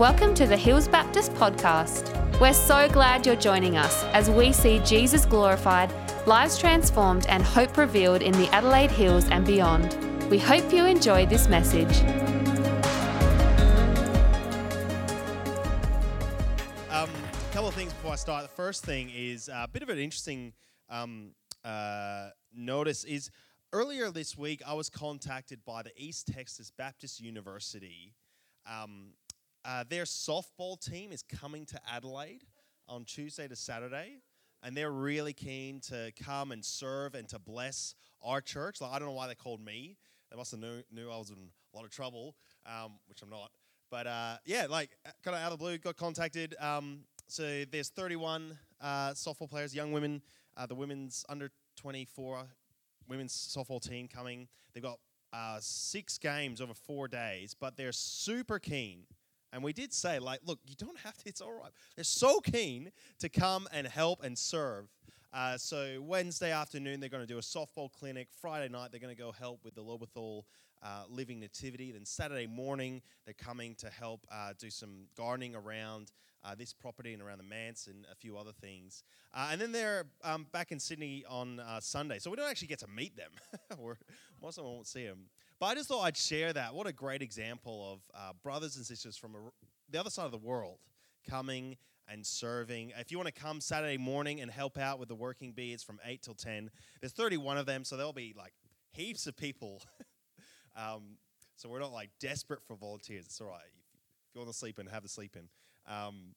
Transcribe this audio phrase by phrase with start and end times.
[0.00, 2.40] Welcome to the Hills Baptist Podcast.
[2.40, 5.92] We're so glad you're joining us as we see Jesus glorified,
[6.26, 9.92] lives transformed, and hope revealed in the Adelaide Hills and beyond.
[10.30, 12.00] We hope you enjoy this message.
[16.90, 18.44] Um, a couple of things before I start.
[18.44, 20.54] The first thing is a bit of an interesting
[20.88, 21.32] um,
[21.62, 23.30] uh, notice is
[23.74, 28.14] earlier this week I was contacted by the East Texas Baptist University.
[28.66, 29.12] Um,
[29.64, 32.44] uh, their softball team is coming to Adelaide
[32.88, 34.22] on Tuesday to Saturday,
[34.62, 38.80] and they're really keen to come and serve and to bless our church.
[38.80, 39.96] Like I don't know why they called me.
[40.30, 42.36] They must have knew, knew I was in a lot of trouble,
[42.66, 43.50] um, which I'm not.
[43.90, 44.90] But uh, yeah, like
[45.24, 46.54] kind of out of the blue, got contacted.
[46.60, 50.22] Um, so there's 31 uh, softball players, young women.
[50.56, 52.44] Uh, the women's under 24
[53.08, 54.48] women's softball team coming.
[54.72, 54.98] They've got
[55.32, 59.04] uh, six games over four days, but they're super keen
[59.52, 61.72] and we did say, like, look, you don't have to, it's all right.
[61.96, 64.88] They're so keen to come and help and serve.
[65.32, 68.28] Uh, so Wednesday afternoon, they're going to do a softball clinic.
[68.40, 70.42] Friday night, they're going to go help with the Lobethal
[70.82, 71.92] uh, Living Nativity.
[71.92, 76.10] Then Saturday morning, they're coming to help uh, do some gardening around
[76.42, 79.04] uh, this property and around the manse and a few other things.
[79.34, 82.18] Uh, and then they're um, back in Sydney on uh, Sunday.
[82.18, 83.30] So we don't actually get to meet them.
[84.42, 85.26] most of them won't see them.
[85.60, 86.74] But I just thought I'd share that.
[86.74, 89.38] What a great example of uh, brothers and sisters from a,
[89.90, 90.78] the other side of the world
[91.28, 91.76] coming
[92.08, 92.92] and serving.
[92.98, 95.82] If you want to come Saturday morning and help out with the working bee, it's
[95.82, 96.70] from 8 till 10.
[97.00, 98.54] There's 31 of them, so there'll be like
[98.92, 99.82] heaps of people.
[100.76, 101.18] um,
[101.56, 103.26] so we're not like desperate for volunteers.
[103.26, 103.60] It's all right.
[103.60, 105.46] If you want to sleep in, have the sleep in.
[105.92, 106.34] Um,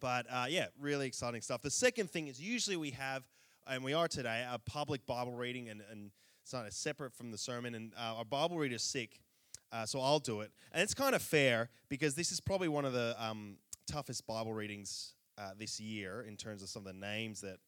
[0.00, 1.62] but uh, yeah, really exciting stuff.
[1.62, 3.22] The second thing is usually we have,
[3.68, 6.10] and we are today, a public Bible reading and, and
[6.44, 7.74] so it's separate from the sermon.
[7.74, 9.20] And uh, our Bible reader's sick,
[9.72, 10.52] uh, so I'll do it.
[10.72, 14.52] And it's kind of fair because this is probably one of the um, toughest Bible
[14.52, 17.58] readings uh, this year in terms of some of the names that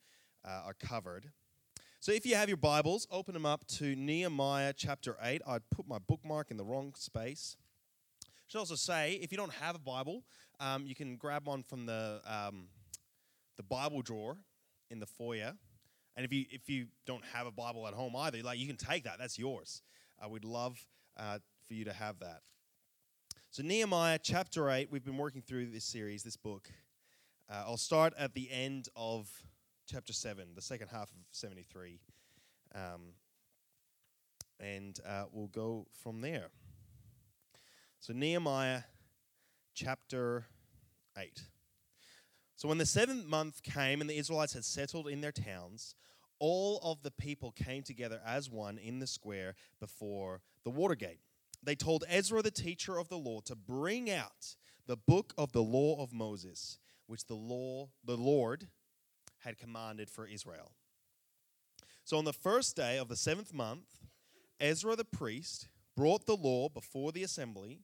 [0.45, 1.31] uh, are covered.
[2.01, 5.41] So if you have your Bibles, open them up to Nehemiah chapter 8.
[5.47, 7.57] I put my bookmark in the wrong space.
[8.23, 10.23] I should also say, if you don't have a Bible,
[10.61, 12.69] um, you can grab one from the, um,
[13.57, 14.37] the Bible drawer
[14.91, 15.55] in the foyer.
[16.17, 18.77] And if you if you don't have a Bible at home either, like you can
[18.77, 19.19] take that.
[19.19, 19.83] That's yours.
[20.23, 20.79] Uh, we'd love
[21.19, 22.41] uh, for you to have that.
[23.51, 24.91] So Nehemiah chapter eight.
[24.91, 26.71] We've been working through this series, this book.
[27.51, 29.29] Uh, I'll start at the end of
[29.87, 32.01] chapter seven, the second half of seventy three,
[32.75, 33.15] um,
[34.61, 36.47] and uh, we'll go from there.
[38.01, 38.83] So Nehemiah
[39.75, 40.47] chapter
[41.19, 41.43] eight.
[42.65, 45.95] So when the seventh month came and the Israelites had settled in their towns,
[46.39, 51.21] all of the people came together as one in the square before the water gate.
[51.63, 55.63] They told Ezra, the teacher of the law, to bring out the book of the
[55.63, 58.69] law of Moses, which the law, the Lord
[59.41, 60.73] had commanded for Israel.
[62.03, 63.89] So on the first day of the seventh month,
[64.59, 67.83] Ezra the priest brought the law before the assembly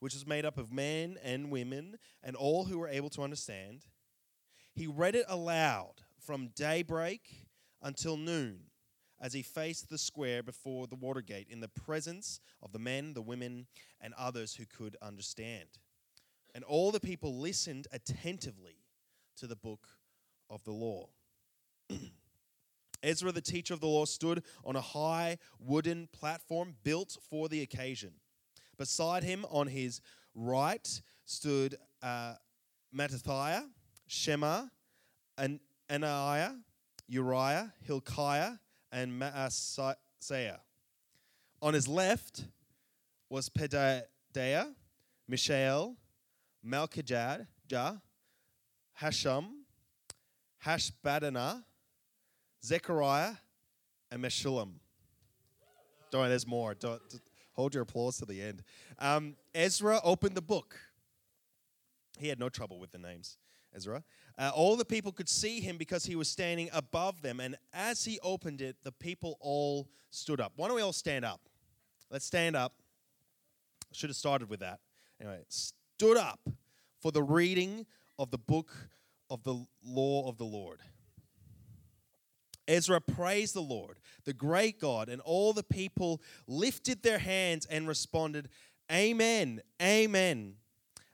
[0.00, 3.86] which was made up of men and women and all who were able to understand.
[4.76, 7.46] He read it aloud from daybreak
[7.82, 8.58] until noon
[9.18, 13.22] as he faced the square before the Watergate in the presence of the men, the
[13.22, 13.66] women,
[14.02, 15.68] and others who could understand.
[16.54, 18.76] And all the people listened attentively
[19.38, 19.88] to the book
[20.50, 21.08] of the law.
[23.02, 27.62] Ezra, the teacher of the law, stood on a high wooden platform built for the
[27.62, 28.12] occasion.
[28.76, 30.02] Beside him on his
[30.34, 32.34] right stood uh,
[32.94, 33.64] Mattithiah,
[34.06, 34.64] Shema,
[35.38, 36.56] An- Anaiah,
[37.08, 38.52] Uriah, Hilkiah,
[38.92, 40.58] and Maaseiah.
[41.62, 42.44] On his left
[43.28, 44.74] was Pedaiah,
[45.28, 45.96] Mishael,
[46.64, 47.46] Malchijah,
[49.00, 49.46] Hashum,
[50.64, 51.64] Hashbaddanah,
[52.64, 53.34] Zechariah,
[54.10, 54.74] and Meshullam.
[56.10, 56.74] Don't worry, there's more.
[56.74, 57.02] Don't,
[57.56, 58.62] Hold your applause to the end.
[58.98, 60.78] Um, Ezra opened the book.
[62.18, 63.38] He had no trouble with the names,
[63.76, 64.02] Ezra.
[64.38, 67.40] Uh, all the people could see him because he was standing above them.
[67.40, 70.52] And as he opened it, the people all stood up.
[70.56, 71.40] Why don't we all stand up?
[72.10, 72.74] Let's stand up.
[73.92, 74.80] Should have started with that.
[75.20, 76.40] Anyway, stood up
[77.00, 77.86] for the reading
[78.18, 78.72] of the book
[79.30, 80.80] of the law of the Lord.
[82.68, 87.86] Ezra praised the Lord, the great God, and all the people lifted their hands and
[87.86, 88.48] responded,
[88.90, 90.54] Amen, Amen.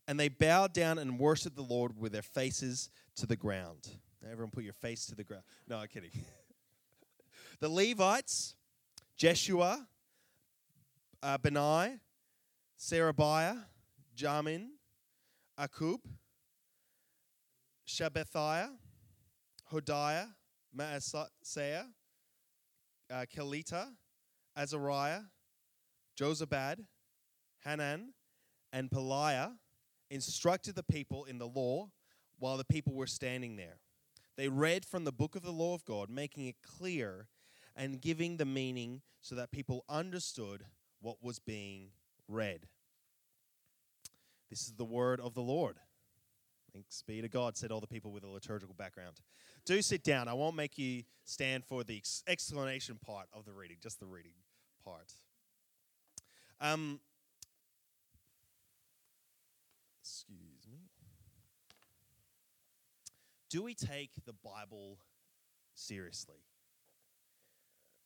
[0.09, 3.89] And they bowed down and worshiped the Lord with their faces to the ground.
[4.31, 5.45] Everyone put your face to the ground.
[5.69, 6.11] No, I'm kidding.
[7.61, 8.55] the Levites,
[9.17, 9.87] Jeshua,
[11.23, 11.99] uh, Benai,
[12.79, 13.57] Sherebiah,
[14.17, 14.69] Jamin,
[15.59, 15.99] Akkub,
[17.87, 18.71] Shabbathiah,
[19.73, 20.29] Hodiah,
[20.77, 21.87] Maaseiah,
[23.11, 23.89] uh, Kelita,
[24.57, 25.23] Azariah,
[26.19, 26.79] Jozabad,
[27.65, 28.13] Hanan,
[28.73, 29.53] and Peliah
[30.13, 31.91] instructed the people in the law
[32.39, 33.79] while the people were standing there.
[34.37, 37.29] They read from the book of the law of God, making it clear
[37.75, 40.65] and giving the meaning so that people understood
[41.01, 41.91] what was being
[42.29, 42.67] read.
[44.51, 45.79] This is the word of the Lord.
[46.73, 49.21] Thanks be to God, said all the people with a liturgical background.
[49.65, 50.29] Do sit down.
[50.29, 54.33] I won't make you stand for the explanation part of the reading, just the reading
[54.85, 55.13] part.
[56.61, 57.01] Um,
[60.03, 60.79] excuse me.
[63.49, 64.99] Do we take the Bible
[65.75, 66.43] seriously?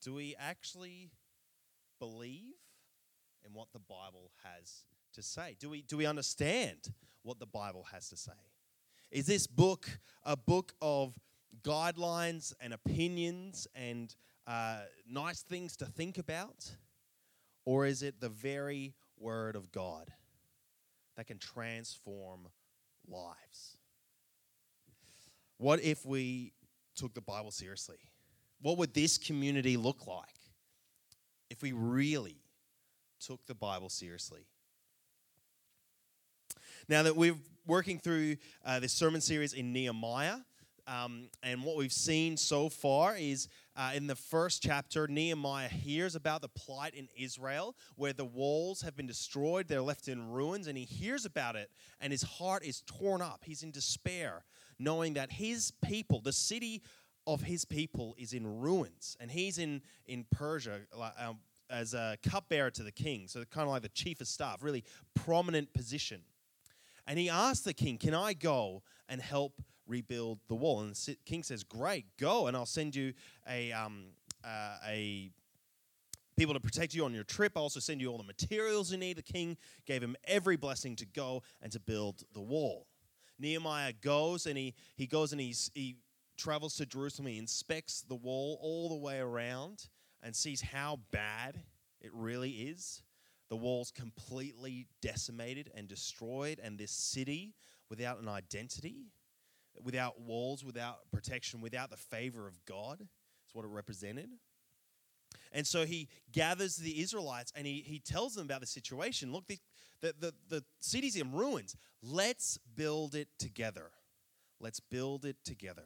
[0.03, 1.11] Do we actually
[1.99, 2.55] believe
[3.47, 4.85] in what the Bible has
[5.15, 5.57] to say?
[5.59, 8.33] Do we, do we understand what the Bible has to say?
[9.11, 9.89] Is this book
[10.23, 11.19] a book of
[11.63, 14.15] guidelines and opinions and
[14.47, 16.77] uh, nice things to think about?
[17.65, 20.13] Or is it the very Word of God
[21.17, 22.49] that can transform
[23.09, 23.77] lives?
[25.59, 26.53] What if we
[26.95, 27.99] took the Bible seriously?
[28.61, 30.29] What would this community look like
[31.51, 32.37] if we really
[33.21, 34.47] took the Bible seriously?
[36.89, 37.37] Now that we're
[37.67, 40.37] working through uh, this sermon series in Nehemiah,
[40.87, 46.15] um, and what we've seen so far is uh, in the first chapter, Nehemiah hears
[46.15, 50.67] about the plight in Israel, where the walls have been destroyed, they're left in ruins,
[50.67, 51.71] and he hears about it,
[52.01, 53.43] and his heart is torn up.
[53.45, 54.45] He's in despair,
[54.79, 56.83] knowing that his people, the city
[57.27, 60.81] of his people, is in ruins, and he's in, in Persia.
[61.19, 61.39] Um,
[61.69, 64.85] as a cupbearer to the king, so kind of like the chief of staff, really
[65.17, 66.23] prominent position.
[67.09, 70.81] And he asks the king, Can I go and help rebuild the wall?
[70.81, 73.13] And the king says, Great, go, and I'll send you
[73.49, 74.07] a, um,
[74.45, 75.31] uh, a
[76.37, 77.53] people to protect you on your trip.
[77.57, 79.17] I'll also send you all the materials you need.
[79.17, 79.57] The king
[79.87, 82.87] gave him every blessing to go and to build the wall.
[83.39, 85.97] Nehemiah goes and he, he goes and he's, he
[86.37, 87.29] travels to Jerusalem.
[87.29, 89.89] He inspects the wall all the way around
[90.23, 91.63] and sees how bad
[92.01, 93.03] it really is
[93.49, 97.55] the walls completely decimated and destroyed, and this city
[97.89, 99.13] without an identity,
[99.83, 104.29] without walls, without protection, without the favor of God, is what it represented.
[105.53, 109.33] And so he gathers the Israelites and he, he tells them about the situation.
[109.33, 109.59] Look, the,
[110.01, 111.77] the, the, the city's in ruins.
[112.03, 113.91] Let's build it together.
[114.61, 115.85] Let's build it together.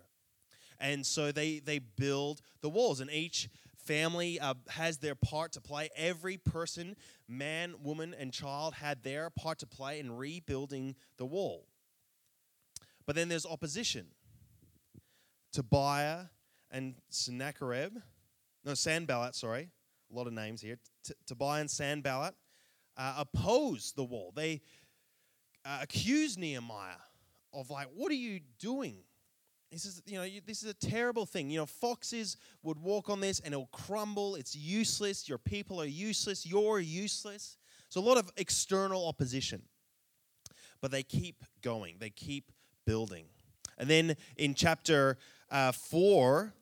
[0.81, 5.61] And so they, they build the walls, and each family uh, has their part to
[5.61, 5.91] play.
[5.95, 6.97] Every person,
[7.29, 11.67] man, woman, and child, had their part to play in rebuilding the wall.
[13.11, 14.07] But then there's opposition.
[15.53, 16.27] Tobiah
[16.71, 17.97] and Sennacherib,
[18.65, 19.69] no, Sanballat, sorry,
[20.13, 20.79] a lot of names here.
[21.27, 22.37] Tobiah and Sanballat
[22.97, 24.33] uh, oppose the wall.
[24.37, 24.61] They
[25.65, 27.01] uh, accuse Nehemiah
[27.53, 28.99] of like, what are you doing?
[29.73, 31.51] This is, you know, this is a terrible thing.
[31.51, 34.37] You know, foxes would walk on this and it'll crumble.
[34.37, 35.29] It's useless.
[35.29, 36.47] Your people are useless.
[36.47, 37.59] You're useless.
[37.89, 39.63] So a lot of external opposition.
[40.81, 42.53] But they keep going, they keep
[42.91, 43.27] building.
[43.79, 45.17] And then in chapter
[45.49, 46.53] uh, 4,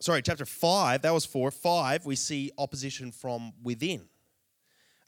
[0.00, 4.08] sorry, chapter 5, that was 4, 5, we see opposition from within.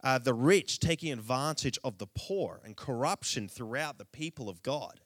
[0.04, 5.00] Uh, the rich taking advantage of the poor and corruption throughout the people of God.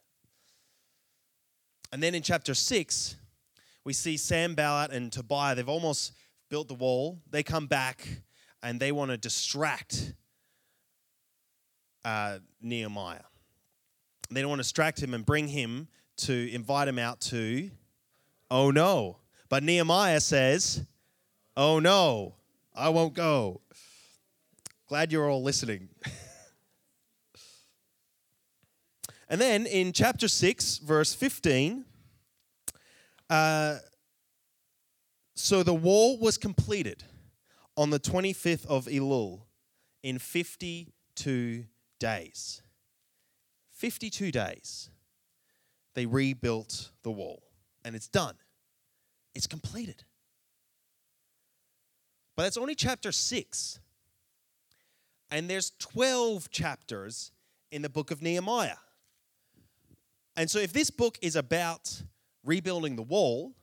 [1.93, 3.15] And then in chapter 6,
[3.85, 6.13] we see Sanballat and Tobiah, they've almost
[6.51, 7.21] built the wall.
[7.31, 8.05] They come back
[8.65, 10.13] and they want to distract
[12.05, 13.21] uh, Nehemiah.
[14.31, 17.71] They don't want to distract him and bring him to invite him out to,
[18.51, 19.19] oh no.
[19.49, 20.85] But Nehemiah says,
[21.57, 22.35] oh no,
[22.75, 23.61] I won't go.
[24.89, 25.89] Glad you're all listening.
[29.29, 31.85] And then in chapter 6, verse 15,
[33.29, 33.79] uh,
[35.35, 37.03] so the wall was completed
[37.77, 39.43] on the 25th of Elul
[40.03, 41.65] in 52
[41.99, 42.63] days.
[43.77, 44.91] 52 days.
[45.95, 47.43] They rebuilt the wall
[47.85, 48.35] and it's done.
[49.35, 50.03] It's completed.
[52.37, 53.81] But that's only chapter 6.
[55.31, 57.33] And there's 12 chapters
[57.71, 58.77] in the book of Nehemiah.
[60.37, 62.03] And so, if this book is about
[62.45, 63.55] rebuilding the wall,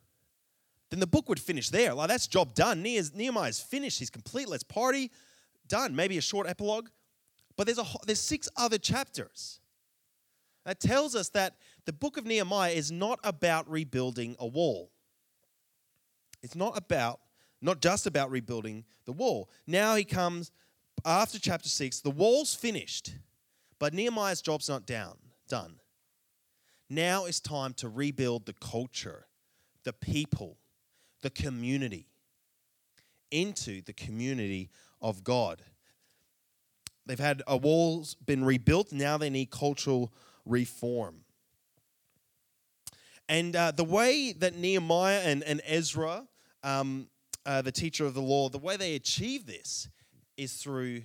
[0.89, 1.93] then the book would finish there.
[1.93, 2.81] Like, that's job done.
[2.81, 3.99] Nehemiah's finished.
[3.99, 4.49] He's complete.
[4.49, 5.11] Let's party.
[5.67, 5.95] Done.
[5.95, 6.89] Maybe a short epilogue.
[7.55, 9.59] But there's, a, there's six other chapters.
[10.65, 11.55] That tells us that
[11.85, 14.91] the book of Nehemiah is not about rebuilding a wall.
[16.41, 17.19] It's not about,
[17.61, 19.49] not just about rebuilding the wall.
[19.67, 20.51] Now he comes
[21.05, 23.13] after chapter 6, the wall's finished,
[23.79, 25.17] but Nehemiah's job's not down,
[25.47, 25.75] done.
[26.89, 29.27] Now it's time to rebuild the culture,
[29.83, 30.57] the people,
[31.21, 32.07] the community
[33.31, 34.69] into the community
[35.01, 35.61] of God.
[37.05, 40.13] They've had a walls been rebuilt, now they need cultural
[40.45, 41.23] reform.
[43.29, 46.27] And uh, the way that Nehemiah and, and Ezra,
[46.63, 47.07] um,
[47.45, 49.89] uh, the teacher of the law, the way they achieve this
[50.37, 51.03] is through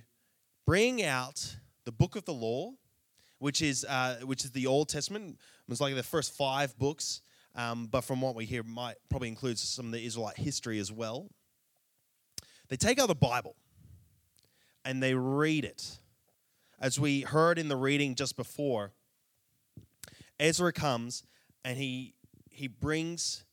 [0.65, 2.73] bringing out the book of the law,
[3.39, 5.31] which is, uh, which is the Old Testament.
[5.31, 7.21] It was like the first five books,
[7.55, 10.91] um, but from what we hear, might probably includes some of the Israelite history as
[10.91, 11.29] well.
[12.67, 13.55] They take out the Bible
[14.85, 15.99] and they read it.
[16.79, 18.93] As we heard in the reading just before,
[20.39, 21.23] Ezra comes
[21.63, 22.13] and he
[22.49, 23.45] he brings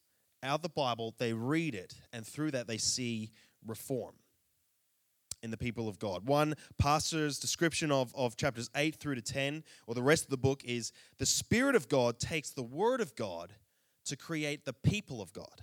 [0.42, 3.30] out the Bible, they read it, and through that they see
[3.66, 4.14] reform
[5.42, 6.26] in the people of God.
[6.26, 10.36] One pastor's description of, of chapters 8 through to 10, or the rest of the
[10.36, 13.52] book, is the Spirit of God takes the Word of God
[14.06, 15.62] to create the people of God.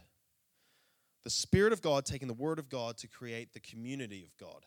[1.23, 4.65] The Spirit of God taking the Word of God to create the community of God.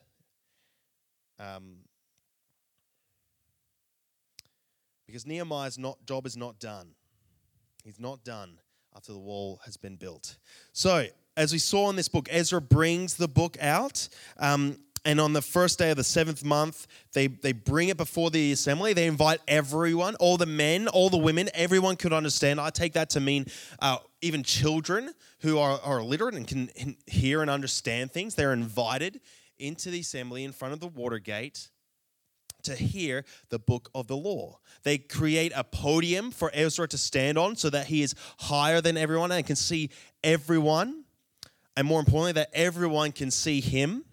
[1.38, 1.76] Um,
[5.06, 6.88] because Nehemiah's not, job is not done.
[7.84, 8.58] He's not done
[8.94, 10.36] after the wall has been built.
[10.72, 14.08] So, as we saw in this book, Ezra brings the book out.
[14.38, 18.30] Um, and on the first day of the seventh month, they, they bring it before
[18.30, 18.92] the assembly.
[18.92, 22.60] They invite everyone, all the men, all the women, everyone could understand.
[22.60, 23.46] I take that to mean
[23.78, 28.34] uh, even children who are, are literate and can hear and understand things.
[28.34, 29.20] They're invited
[29.58, 31.68] into the assembly in front of the water gate
[32.66, 34.60] to hear the book of the law.
[34.82, 38.96] They create a podium for Ezra to stand on so that he is higher than
[38.96, 39.90] everyone and can see
[40.22, 41.04] everyone.
[41.76, 44.04] And more importantly, that everyone can see him.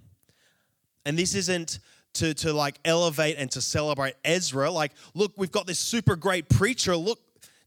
[1.05, 1.79] And this isn't
[2.15, 4.69] to, to like elevate and to celebrate Ezra.
[4.71, 6.95] Like, look, we've got this super great preacher.
[6.95, 7.19] Look,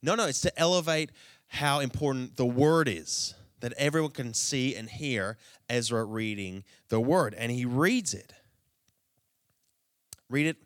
[0.03, 1.11] no, no, it's to elevate
[1.49, 5.37] how important the word is, that everyone can see and hear
[5.69, 7.35] Ezra reading the word.
[7.35, 8.33] And he reads it.
[10.29, 10.57] Read it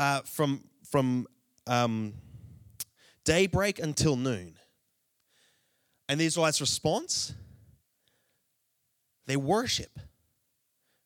[0.00, 1.26] uh, from, from
[1.66, 2.14] um,
[3.24, 4.54] daybreak until noon.
[6.08, 7.34] And the Israelites' response?
[9.26, 9.98] They worship.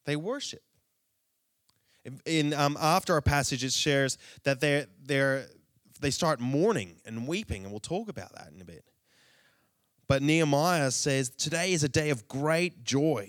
[0.05, 0.63] They worship.
[2.25, 5.47] In um, after our passage, it shares that they're, they're,
[6.01, 8.85] they start mourning and weeping, and we'll talk about that in a bit.
[10.07, 13.29] But Nehemiah says, Today is a day of great joy.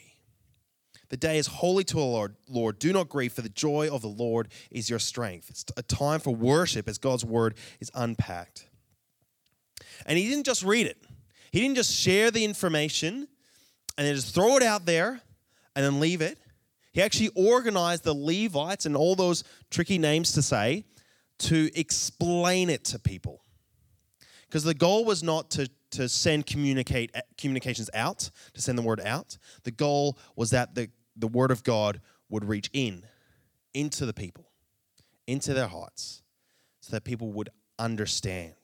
[1.10, 2.36] The day is holy to the Lord.
[2.50, 5.50] Lord, do not grieve, for the joy of the Lord is your strength.
[5.50, 8.68] It's a time for worship as God's word is unpacked.
[10.06, 10.98] And he didn't just read it,
[11.52, 13.28] he didn't just share the information
[13.98, 15.22] and then just throw it out there
[15.76, 16.38] and then leave it.
[16.92, 20.86] He actually organized the Levites and all those tricky names to say
[21.40, 23.42] to explain it to people.
[24.48, 29.02] Because the goal was not to to send communicate communications out, to send the word
[29.02, 29.38] out.
[29.64, 33.04] The goal was that the, the word of God would reach in,
[33.74, 34.50] into the people,
[35.28, 36.22] into their hearts,
[36.82, 38.56] so that people would understand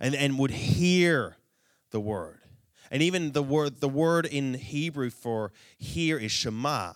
[0.00, 1.36] and, and would hear
[1.90, 2.40] the word.
[2.90, 6.92] And even the word, the word in Hebrew for hear is shema.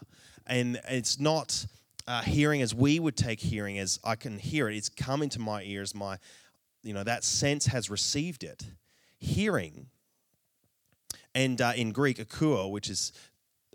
[0.47, 1.67] And it's not
[2.07, 4.77] uh, hearing as we would take hearing as I can hear it.
[4.77, 5.95] It's come into my ears.
[5.95, 6.19] My,
[6.83, 8.65] you know, that sense has received it
[9.19, 9.87] hearing.
[11.35, 13.13] And uh, in Greek, akouo, which is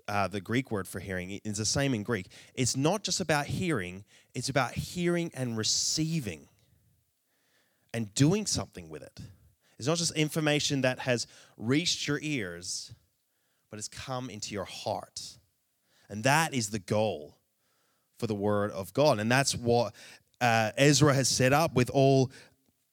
[0.08, 2.26] uh, the Greek word for hearing, is the same in Greek.
[2.54, 6.48] It's not just about hearing, it's about hearing and receiving
[7.92, 9.20] and doing something with it.
[9.78, 12.92] It's not just information that has reached your ears,
[13.70, 15.38] but has come into your heart.
[16.08, 17.36] And that is the goal
[18.18, 19.18] for the Word of God.
[19.18, 19.94] And that's what
[20.40, 22.30] uh, Ezra has set up with all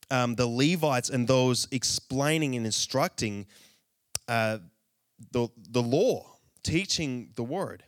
[0.09, 3.45] um, the Levites and those explaining and instructing
[4.27, 4.59] uh,
[5.31, 6.30] the, the law,
[6.63, 7.83] teaching the word.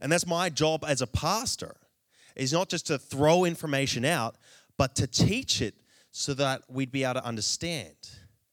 [0.00, 1.76] And that's my job as a pastor,
[2.36, 4.36] is not just to throw information out,
[4.76, 5.74] but to teach it
[6.10, 7.94] so that we'd be able to understand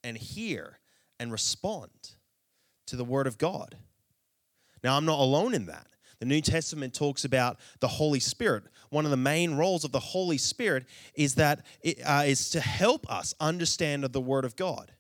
[0.03, 0.80] and hear
[1.20, 1.89] and respond
[2.88, 3.77] to the word of God.
[4.84, 5.88] Now, I'm not alone in that.
[6.20, 8.63] The New Testament talks about the Holy Spirit.
[8.89, 12.60] One of the main roles of the Holy Spirit is that it uh, is to
[12.60, 14.91] help us understand the Word of God,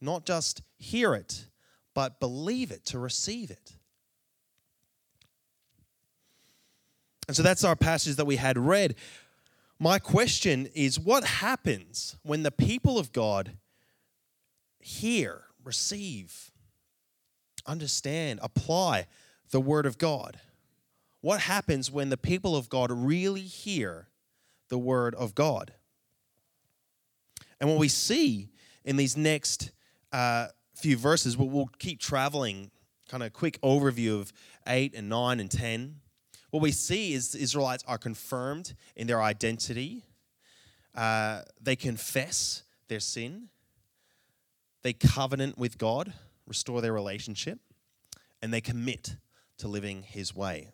[0.00, 1.46] not just hear it,
[1.94, 3.72] but believe it, to receive it.
[7.28, 8.96] And so that's our passage that we had read.
[9.78, 13.52] my question is what happens when the people of God
[14.80, 16.50] hear, receive,
[17.66, 19.06] understand, apply
[19.50, 20.40] the Word of God?
[21.20, 24.08] What happens when the people of God really hear
[24.68, 25.72] the Word of God?
[27.60, 28.50] And what we see
[28.84, 29.70] in these next
[30.12, 30.48] uh,
[30.82, 32.70] few verses, we'll, we'll keep traveling,
[33.08, 34.32] kind of quick overview of
[34.66, 35.96] 8 and 9 and 10.
[36.50, 40.04] What we see is the Israelites are confirmed in their identity.
[40.94, 43.48] Uh, they confess their sin.
[44.82, 46.12] They covenant with God,
[46.46, 47.60] restore their relationship,
[48.42, 49.16] and they commit
[49.58, 50.72] to living His way.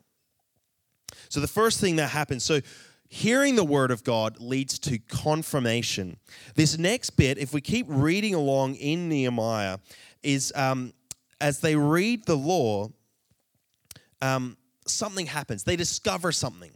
[1.29, 2.61] So, the first thing that happens, so
[3.09, 6.17] hearing the word of God leads to confirmation.
[6.55, 9.79] This next bit, if we keep reading along in Nehemiah,
[10.23, 10.93] is um,
[11.41, 12.89] as they read the law,
[14.21, 15.63] um, something happens.
[15.63, 16.71] They discover something.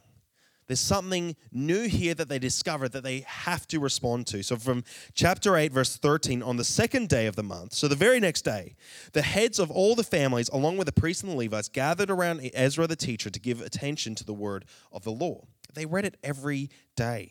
[0.65, 4.41] There's something new here that they discover that they have to respond to.
[4.43, 7.95] So, from chapter 8, verse 13, on the second day of the month, so the
[7.95, 8.75] very next day,
[9.11, 12.49] the heads of all the families, along with the priests and the Levites, gathered around
[12.53, 15.45] Ezra the teacher to give attention to the word of the law.
[15.73, 17.29] They read it every day.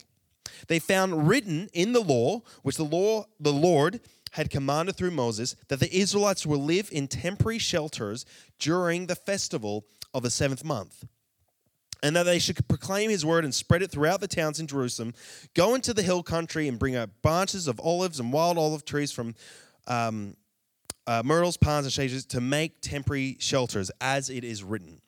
[0.69, 4.01] They found written in the law, which the law, the Lord
[4.33, 8.25] had commanded through Moses, that the Israelites will live in temporary shelters
[8.59, 9.85] during the festival
[10.15, 11.05] of the seventh month
[12.03, 15.15] and that they should proclaim his word and spread it throughout the towns in Jerusalem,
[15.55, 19.13] go into the hill country and bring up branches of olives and wild olive trees
[19.13, 19.35] from
[19.87, 20.37] um,
[21.07, 25.01] uh, myrtles, palms, and shades to make temporary shelters, as it is written.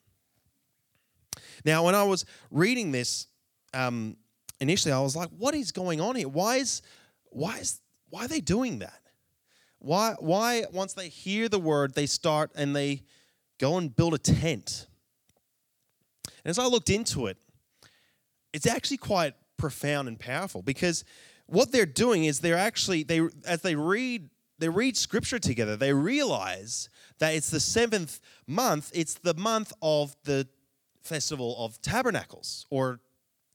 [1.65, 3.27] Now, when I was reading this
[3.73, 4.15] um,
[4.61, 6.29] initially, I was like, "What is going on here?
[6.29, 6.81] Why is
[7.25, 9.01] why is why are they doing that?
[9.79, 13.03] Why why once they hear the word, they start and they
[13.59, 14.87] go and build a tent?"
[16.43, 17.37] And as I looked into it,
[18.53, 21.03] it's actually quite profound and powerful because
[21.47, 25.93] what they're doing is they're actually they as they read they read scripture together, they
[25.93, 30.47] realize that it's the seventh month, it's the month of the
[31.05, 32.99] festival of tabernacles or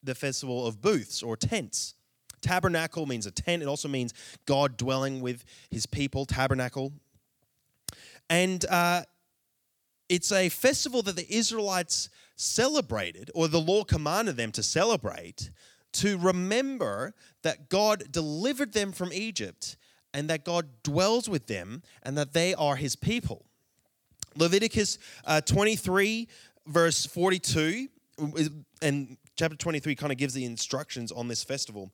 [0.03, 1.95] the festival of booths or tents.
[2.41, 4.15] Tabernacle means a tent, it also means
[4.47, 6.93] God dwelling with his people, tabernacle.
[8.31, 9.03] And uh,
[10.09, 15.51] it's a festival that the Israelites celebrated, or the law commanded them to celebrate,
[15.93, 19.77] to remember that God delivered them from Egypt
[20.15, 23.45] and that God dwells with them and that they are his people.
[24.37, 26.29] Leviticus uh, 23,
[26.71, 27.89] verse 42,
[28.83, 31.91] and chapter 23 kind of gives the instructions on this festival.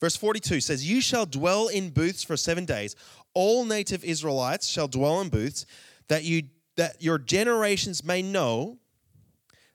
[0.00, 2.96] Verse 42 says, You shall dwell in booths for seven days.
[3.34, 5.66] All native Israelites shall dwell in booths,
[6.08, 6.44] that you
[6.76, 8.78] that your generations may know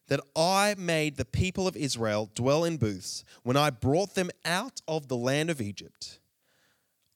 [0.08, 4.82] that I made the people of Israel dwell in booths when I brought them out
[4.88, 6.20] of the land of Egypt.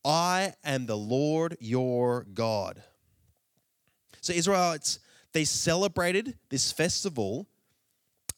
[0.03, 2.83] I am the Lord your God.
[4.21, 4.99] So, Israelites,
[5.33, 7.47] they celebrated this festival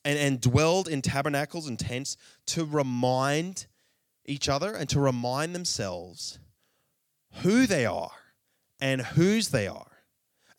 [0.06, 3.68] and, and dwelled in tabernacles and tents to remind
[4.26, 6.40] each other and to remind themselves
[7.42, 8.12] who they are
[8.80, 9.88] and whose they are.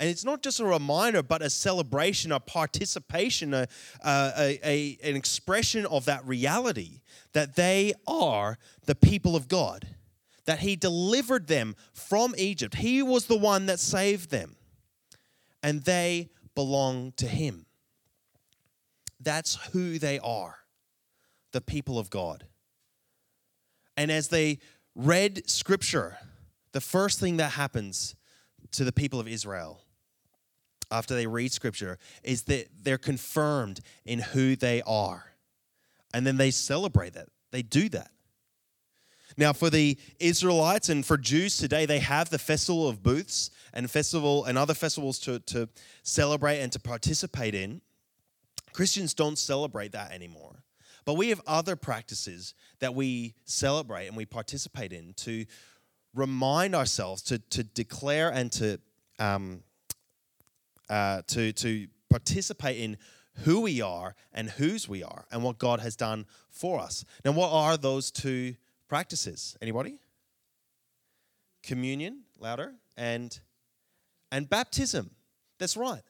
[0.00, 3.68] And it's not just a reminder, but a celebration, a participation, a,
[4.04, 7.00] a, a, an expression of that reality
[7.32, 9.86] that they are the people of God,
[10.46, 12.74] that He delivered them from Egypt.
[12.74, 14.56] He was the one that saved them,
[15.64, 17.66] and they belong to Him.
[19.18, 20.58] That's who they are,
[21.52, 22.44] the people of God.
[23.96, 24.58] And as they
[24.94, 26.18] read Scripture,
[26.72, 28.14] the first thing that happens
[28.72, 29.80] to the people of Israel
[30.90, 35.32] after they read scripture is that they're confirmed in who they are.
[36.12, 37.28] And then they celebrate that.
[37.50, 38.10] They do that.
[39.36, 43.90] Now, for the Israelites and for Jews today, they have the Festival of Booths and
[43.90, 45.68] festival and other festivals to, to
[46.02, 47.80] celebrate and to participate in.
[48.72, 50.62] Christians don't celebrate that anymore.
[51.04, 55.44] But we have other practices that we celebrate and we participate in to
[56.14, 58.80] remind ourselves, to, to declare and to
[59.18, 59.62] um,
[60.88, 62.96] uh, to, to participate in
[63.38, 67.04] who we are and whose we are and what God has done for us.
[67.24, 68.54] Now, what are those two
[68.94, 69.56] practices?
[69.60, 69.98] Anybody?
[71.64, 73.40] Communion, louder, and
[74.30, 75.10] and baptism.
[75.58, 76.04] That's right.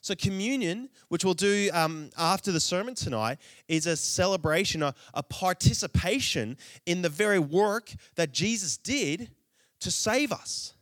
[0.00, 5.22] So, communion, which we'll do um, after the sermon tonight, is a celebration, a, a
[5.22, 9.30] participation in the very work that Jesus did
[9.78, 10.74] to save us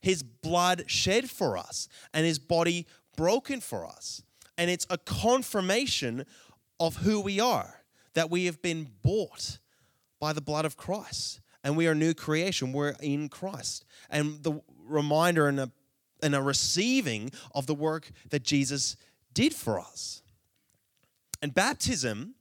[0.00, 4.20] his blood shed for us and his body broken for us.
[4.56, 6.26] And it's a confirmation
[6.80, 7.84] of who we are,
[8.14, 9.60] that we have been bought
[10.20, 11.40] by the blood of Christ.
[11.64, 12.72] And we are a new creation.
[12.72, 13.84] We're in Christ.
[14.10, 15.70] And the reminder and a,
[16.22, 18.96] and a receiving of the work that Jesus
[19.34, 20.22] did for us.
[21.42, 22.34] And baptism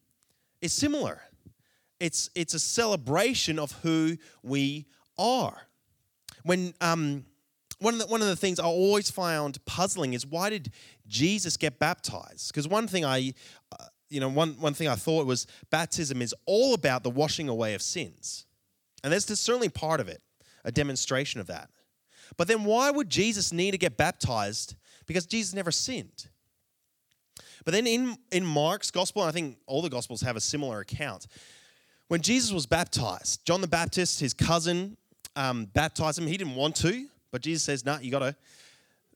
[0.62, 1.22] is similar.
[2.00, 4.86] It's, it's a celebration of who we
[5.18, 5.68] are.
[6.44, 7.26] When um,
[7.80, 10.72] one of the, one of the things I always found puzzling is why did
[11.08, 12.52] Jesus get baptized?
[12.52, 13.34] Because one thing I,
[13.72, 17.50] uh, you know, one, one thing I thought was baptism is all about the washing
[17.50, 18.46] away of sins.
[19.04, 20.22] And that's certainly part of it,
[20.63, 21.70] a demonstration of that.
[22.36, 24.76] But then why would Jesus need to get baptized?
[25.06, 26.28] Because Jesus never sinned.
[27.63, 30.80] But then in, in Mark's gospel, and I think all the gospels have a similar
[30.80, 31.28] account,
[32.08, 34.98] when Jesus was baptized, John the Baptist, his cousin,
[35.36, 36.28] um, baptized him.
[36.28, 38.36] He didn't want to, but Jesus says, "No, nah, you got to."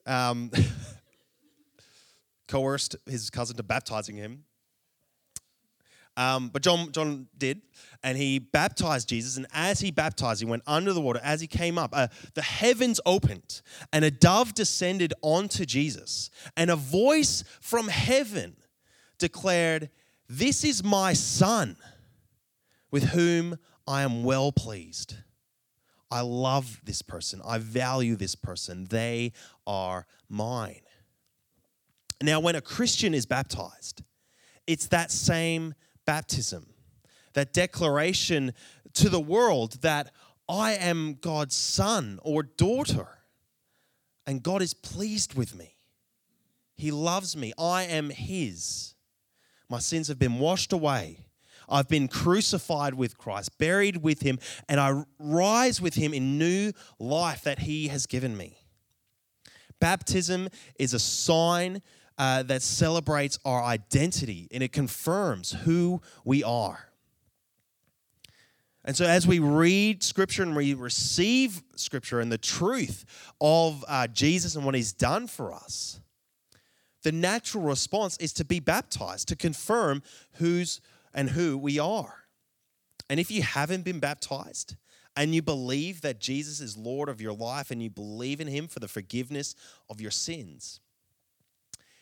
[0.06, 0.51] Um,
[2.47, 4.43] coerced his cousin to baptizing him.
[6.17, 7.62] Um, but John, John did,
[8.04, 9.38] and he baptized Jesus.
[9.38, 11.21] And as he baptized, he went under the water.
[11.24, 13.62] As he came up, uh, the heavens opened,
[13.93, 16.30] and a dove descended onto Jesus.
[16.58, 18.58] And a voice from heaven
[19.17, 19.89] declared,
[20.28, 21.78] This is my son,
[22.91, 25.15] with whom I am well pleased.
[26.12, 27.41] I love this person.
[27.45, 28.86] I value this person.
[28.89, 29.32] They
[29.65, 30.82] are mine.
[32.21, 34.04] Now, when a Christian is baptized,
[34.67, 35.74] it's that same
[36.12, 36.65] baptism,
[37.36, 38.54] that declaration
[38.91, 40.12] to the world that
[40.50, 43.08] I am God's son or daughter,
[44.28, 45.78] and God is pleased with me.
[46.76, 47.54] He loves me.
[47.58, 48.93] I am His.
[49.69, 51.28] My sins have been washed away.
[51.69, 56.74] I've been crucified with Christ, buried with Him, and I rise with Him in new
[57.00, 58.58] life that He has given me.
[59.80, 61.82] Baptism is a sign
[62.21, 66.88] uh, that celebrates our identity and it confirms who we are.
[68.86, 73.05] And so, as we read Scripture and we receive Scripture and the truth
[73.41, 75.99] of uh, Jesus and what He's done for us,
[77.01, 80.03] the natural response is to be baptized, to confirm
[80.34, 80.79] who's
[81.15, 82.25] and who we are.
[83.10, 84.75] And if you haven't been baptized
[85.15, 88.67] and you believe that Jesus is Lord of your life and you believe in Him
[88.67, 89.55] for the forgiveness
[89.89, 90.81] of your sins,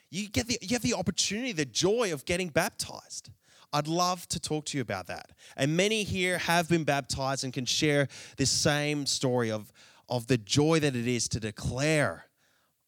[0.09, 3.29] you get the you have the opportunity, the joy of getting baptized.
[3.71, 5.31] I'd love to talk to you about that.
[5.55, 9.71] And many here have been baptized and can share this same story of,
[10.09, 12.25] of the joy that it is to declare,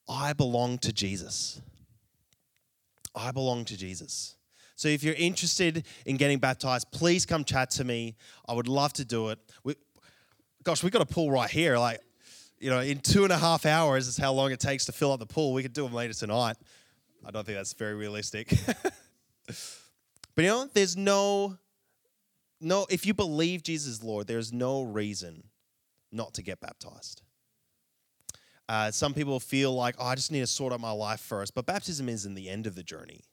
[0.10, 1.62] I belong to Jesus.
[3.14, 4.38] I belong to Jesus.
[4.76, 8.16] So if you're interested in getting baptized, please come chat to me.
[8.48, 9.38] I would love to do it.
[9.64, 9.76] We,
[10.64, 11.78] gosh, we've got a pool right here.
[11.78, 12.00] Like,
[12.60, 15.12] you know, in two and a half hours is how long it takes to fill
[15.12, 15.54] up the pool.
[15.54, 16.58] We could do them later tonight.
[17.26, 18.50] I don't think that's very realistic.
[19.46, 19.56] but
[20.38, 21.58] you know, there's no
[22.60, 25.44] no if you believe Jesus Lord, there's no reason
[26.12, 27.22] not to get baptized.
[28.68, 31.54] Uh, some people feel like, oh, I just need to sort out my life first.
[31.54, 33.26] But baptism isn't the end of the journey.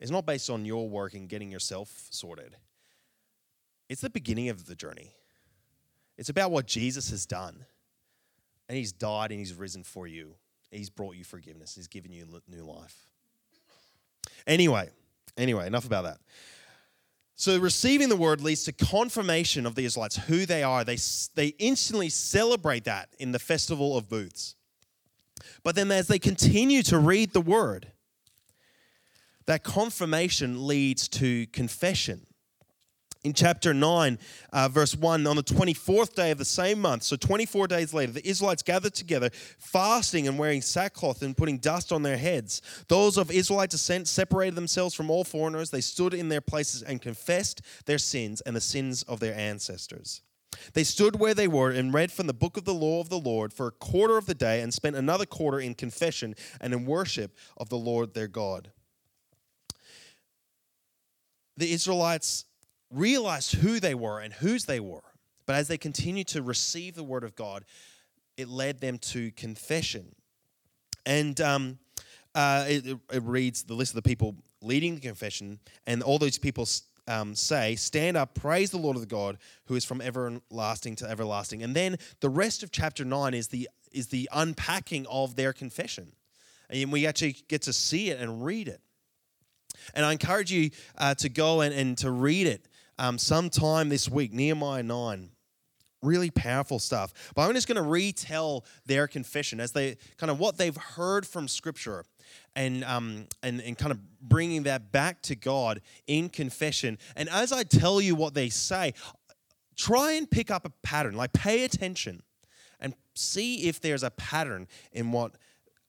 [0.00, 2.56] It's not based on your work and getting yourself sorted.
[3.88, 5.12] It's the beginning of the journey.
[6.16, 7.66] It's about what Jesus has done.
[8.68, 10.34] And he's died and he's risen for you.
[10.70, 11.74] He's brought you forgiveness.
[11.74, 12.96] He's given you new life.
[14.46, 14.90] Anyway,
[15.36, 16.18] anyway, enough about that.
[17.34, 20.84] So receiving the word leads to confirmation of the Israelites who they are.
[20.84, 20.98] They,
[21.34, 24.56] they instantly celebrate that in the festival of booths.
[25.62, 27.88] But then as they continue to read the word,
[29.44, 32.25] that confirmation leads to confession
[33.26, 34.20] in chapter 9,
[34.52, 38.12] uh, verse 1, on the 24th day of the same month, so 24 days later,
[38.12, 42.62] the Israelites gathered together, fasting and wearing sackcloth and putting dust on their heads.
[42.86, 45.70] Those of Israelite descent separated themselves from all foreigners.
[45.70, 50.22] They stood in their places and confessed their sins and the sins of their ancestors.
[50.74, 53.18] They stood where they were and read from the book of the law of the
[53.18, 56.86] Lord for a quarter of the day and spent another quarter in confession and in
[56.86, 58.70] worship of the Lord their God.
[61.56, 62.44] The Israelites
[62.90, 65.02] realized who they were and whose they were.
[65.46, 67.64] But as they continued to receive the word of God,
[68.36, 70.14] it led them to confession.
[71.04, 71.78] And um,
[72.34, 76.36] uh, it, it, reads the list of the people leading the confession, and all those
[76.36, 76.66] people
[77.06, 81.08] um, say, Stand up, praise the Lord of the God who is from everlasting to
[81.08, 81.62] everlasting.
[81.62, 86.12] And then the rest of chapter 9 is the, is the unpacking of their confession.
[86.68, 88.80] And we actually get to see it and read it.
[89.94, 92.66] And I encourage you uh, to go and, and to read it
[92.98, 95.30] um, sometime this week, Nehemiah 9.
[96.02, 97.32] Really powerful stuff.
[97.34, 101.26] But I'm just going to retell their confession as they kind of what they've heard
[101.26, 102.04] from Scripture
[102.54, 106.98] and, um, and, and kind of bringing that back to God in confession.
[107.16, 108.94] And as I tell you what they say,
[109.76, 112.22] try and pick up a pattern, like pay attention
[112.80, 115.32] and see if there's a pattern in what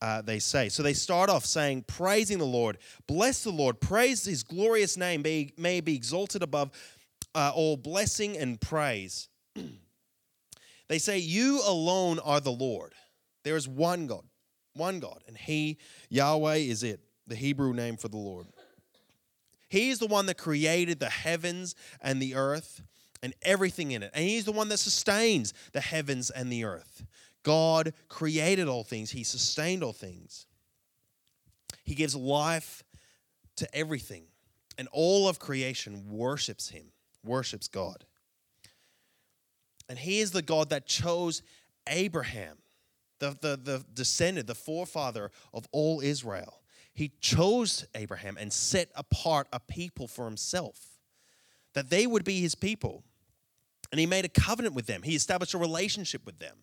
[0.01, 0.69] uh, they say.
[0.69, 5.21] So they start off saying, praising the Lord, bless the Lord, praise his glorious name,
[5.21, 6.71] may, may be exalted above
[7.37, 9.29] uh, all blessing and praise.
[10.87, 12.93] they say, You alone are the Lord.
[13.43, 14.23] There is one God,
[14.73, 15.77] one God, and He,
[16.09, 18.47] Yahweh, is it, the Hebrew name for the Lord.
[19.69, 22.81] He is the one that created the heavens and the earth
[23.21, 24.11] and everything in it.
[24.15, 27.05] And He's the one that sustains the heavens and the earth.
[27.43, 30.47] God created all things, He sustained all things.
[31.83, 32.83] He gives life
[33.57, 34.23] to everything,
[34.77, 36.91] and all of creation worships Him,
[37.27, 38.05] worships God.
[39.89, 41.41] And He is the God that chose
[41.87, 42.57] Abraham,
[43.19, 46.61] the, the, the descendant, the forefather of all Israel.
[46.93, 50.97] He chose Abraham and set apart a people for Himself,
[51.73, 53.03] that they would be His people.
[53.91, 56.57] And He made a covenant with them, He established a relationship with them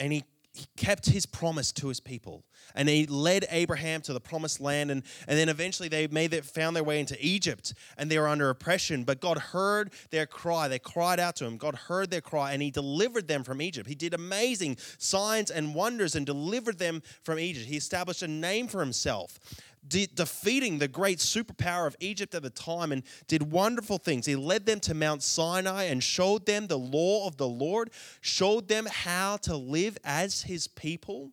[0.00, 2.44] and he, he kept his promise to his people.
[2.74, 4.90] And he led Abraham to the promised land.
[4.90, 8.28] And, and then eventually they made their, found their way into Egypt and they were
[8.28, 9.04] under oppression.
[9.04, 10.68] But God heard their cry.
[10.68, 11.56] They cried out to him.
[11.56, 13.88] God heard their cry and he delivered them from Egypt.
[13.88, 17.66] He did amazing signs and wonders and delivered them from Egypt.
[17.66, 19.38] He established a name for himself
[19.86, 24.26] de- defeating the great superpower of Egypt at the time and did wonderful things.
[24.26, 28.68] He led them to Mount Sinai and showed them the law of the Lord, showed
[28.68, 31.30] them how to live as his people.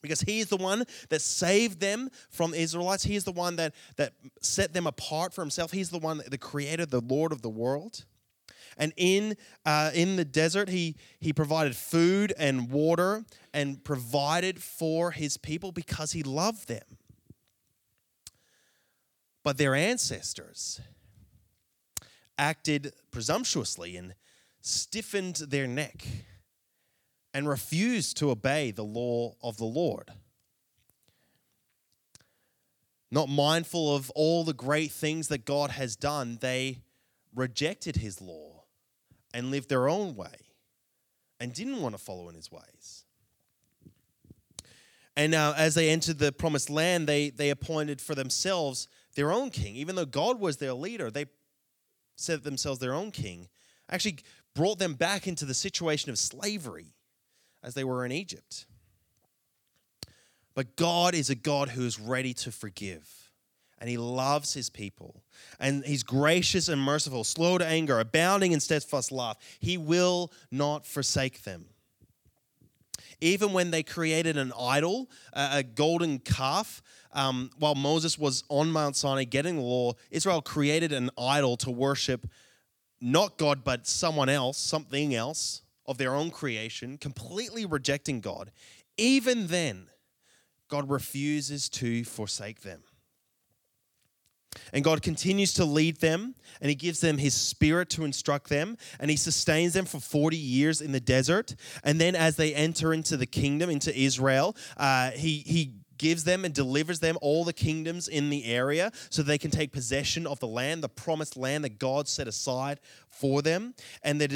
[0.00, 3.02] Because he is the one that saved them from the Israelites.
[3.02, 5.72] He is the one that, that set them apart for himself.
[5.72, 8.04] He's the one, the creator, the Lord of the world.
[8.76, 15.10] And in, uh, in the desert, he, he provided food and water and provided for
[15.10, 16.84] his people because he loved them.
[19.48, 20.78] But their ancestors
[22.36, 24.14] acted presumptuously and
[24.60, 26.06] stiffened their neck
[27.32, 30.10] and refused to obey the law of the Lord.
[33.10, 36.82] Not mindful of all the great things that God has done, they
[37.34, 38.64] rejected his law
[39.32, 40.52] and lived their own way
[41.40, 43.06] and didn't want to follow in his ways.
[45.16, 49.50] And uh, as they entered the promised land, they, they appointed for themselves their own
[49.50, 49.76] king.
[49.76, 51.26] Even though God was their leader, they
[52.16, 53.48] set themselves their own king.
[53.90, 54.18] Actually,
[54.54, 56.94] brought them back into the situation of slavery
[57.62, 58.66] as they were in Egypt.
[60.54, 63.08] But God is a God who is ready to forgive.
[63.80, 65.22] And he loves his people.
[65.60, 69.36] And he's gracious and merciful, slow to anger, abounding in steadfast love.
[69.60, 71.66] He will not forsake them.
[73.20, 78.96] Even when they created an idol, a golden calf, um, while Moses was on Mount
[78.96, 82.28] Sinai getting the law, Israel created an idol to worship
[83.00, 88.50] not God, but someone else, something else of their own creation, completely rejecting God.
[88.96, 89.88] Even then,
[90.68, 92.82] God refuses to forsake them.
[94.72, 98.76] And God continues to lead them, and He gives them His Spirit to instruct them,
[98.98, 101.54] and He sustains them for 40 years in the desert.
[101.84, 106.44] And then, as they enter into the kingdom, into Israel, uh, He, he gives them
[106.44, 110.40] and delivers them all the kingdoms in the area so they can take possession of
[110.40, 113.74] the land, the promised land that God set aside for them.
[114.02, 114.28] And their,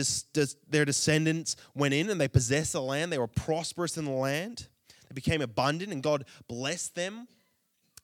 [0.69, 3.13] their descendants went in and they possessed the land.
[3.13, 4.67] They were prosperous in the land.
[5.09, 7.29] They became abundant, and God blessed them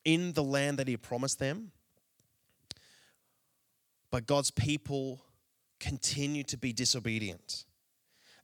[0.04, 1.72] in the land that He promised them.
[4.10, 5.22] But God's people
[5.80, 7.64] continued to be disobedient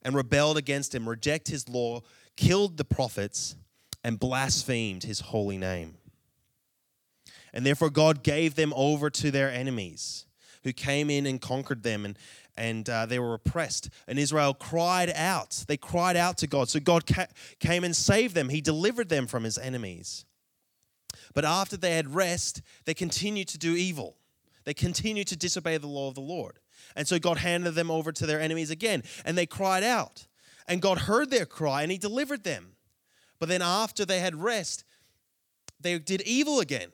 [0.01, 2.01] and rebelled against Him, reject His law,
[2.35, 3.55] killed the prophets
[4.05, 5.97] and blasphemed his holy name.
[7.51, 10.27] And therefore, God gave them over to their enemies
[10.63, 12.19] who came in and conquered them, and,
[12.55, 13.89] and uh, they were oppressed.
[14.07, 15.65] And Israel cried out.
[15.67, 16.69] They cried out to God.
[16.69, 17.27] So God ca-
[17.59, 20.25] came and saved them, He delivered them from His enemies.
[21.33, 24.17] But after they had rest, they continued to do evil.
[24.65, 26.59] They continued to disobey the law of the Lord.
[26.95, 30.27] And so God handed them over to their enemies again, and they cried out.
[30.67, 32.73] And God heard their cry, and He delivered them.
[33.39, 34.83] But then after they had rest,
[35.79, 36.91] they did evil again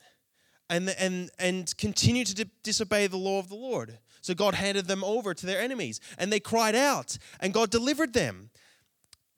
[0.70, 4.00] and, and, and continued to disobey the law of the Lord.
[4.22, 8.14] So God handed them over to their enemies and they cried out and God delivered
[8.14, 8.50] them.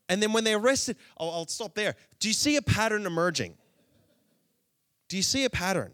[0.09, 1.95] And then when they arrested, oh, I'll stop there.
[2.19, 3.55] Do you see a pattern emerging?
[5.07, 5.93] Do you see a pattern?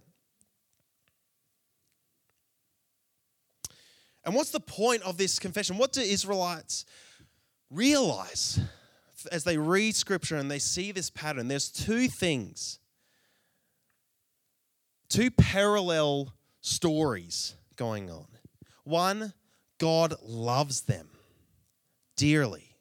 [4.30, 5.80] And what's the point of this confession?
[5.80, 6.86] What do Israelites
[7.72, 8.60] realize?
[9.32, 12.80] as they read scripture and they see this pattern, there's two things,
[15.10, 18.28] two parallel stories going on.
[18.84, 19.34] One,
[19.80, 21.10] God loves them
[22.16, 22.76] dearly.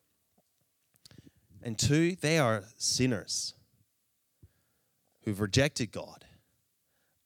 [1.62, 3.54] And two, they are sinners
[5.22, 6.24] who've rejected God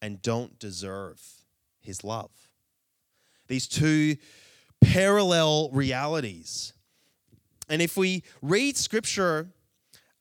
[0.01, 1.21] and don't deserve
[1.81, 2.31] his love.
[3.53, 4.17] These two
[4.81, 6.73] parallel realities.
[7.69, 9.51] And if we read scripture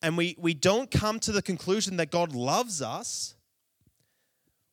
[0.02, 3.36] and we, we don't come to the conclusion that God loves us,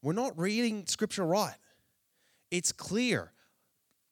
[0.03, 1.55] we're not reading scripture right.
[2.51, 3.31] It's clear.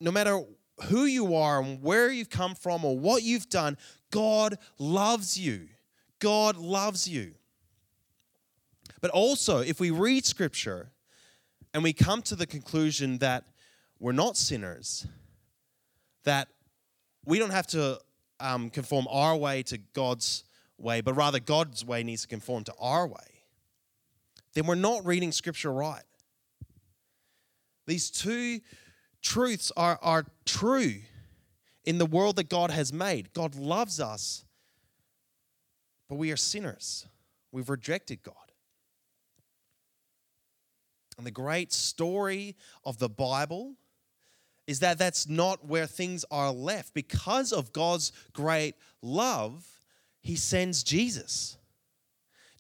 [0.00, 0.40] No matter
[0.84, 3.76] who you are and where you've come from or what you've done,
[4.12, 5.66] God loves you.
[6.20, 7.34] God loves you.
[9.00, 10.92] But also, if we read scripture
[11.74, 13.42] and we come to the conclusion that
[13.98, 15.06] we're not sinners,
[16.24, 16.48] that
[17.24, 18.00] we don't have to
[18.40, 20.44] um, conform our way to God's
[20.78, 23.44] way, but rather God's way needs to conform to our way,
[24.54, 26.02] then we're not reading scripture right.
[27.86, 28.60] These two
[29.22, 30.94] truths are, are true
[31.84, 33.32] in the world that God has made.
[33.32, 34.44] God loves us,
[36.08, 37.06] but we are sinners.
[37.52, 38.34] We've rejected God.
[41.16, 43.76] And the great story of the Bible
[44.66, 46.94] is that that's not where things are left.
[46.94, 49.64] Because of God's great love,
[50.20, 51.56] He sends Jesus.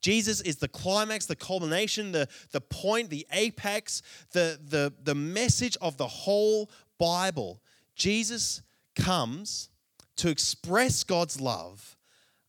[0.00, 5.76] Jesus is the climax, the culmination, the, the point, the apex, the, the, the message
[5.80, 7.60] of the whole Bible.
[7.96, 8.62] Jesus
[8.94, 9.68] comes
[10.16, 11.96] to express God's love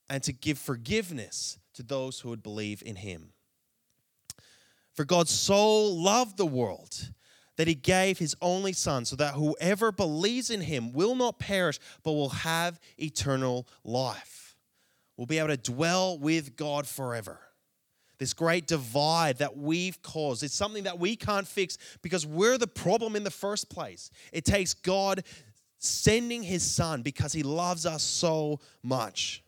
[0.10, 3.34] and to give forgiveness to those who would believe in Him.
[4.94, 7.12] For God so loved the world
[7.58, 11.80] that he gave his only son so that whoever believes in him will not perish
[12.04, 14.56] but will have eternal life.
[15.18, 17.40] We'll be able to dwell with God forever.
[18.20, 22.68] This great divide that we've caused, it's something that we can't fix because we're the
[22.68, 24.10] problem in the first place.
[24.32, 25.24] It takes God
[25.78, 29.44] sending his son because he loves us so much.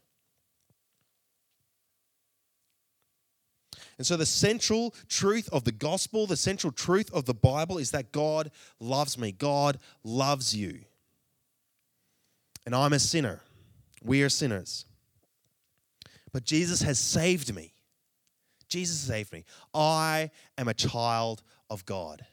[3.99, 7.91] And so, the central truth of the gospel, the central truth of the Bible is
[7.91, 9.33] that God loves me.
[9.33, 10.79] God loves you.
[12.65, 13.41] And I'm a sinner.
[14.01, 14.85] We are sinners.
[16.31, 17.73] But Jesus has saved me.
[18.69, 19.43] Jesus saved me.
[19.73, 22.25] I am a child of God.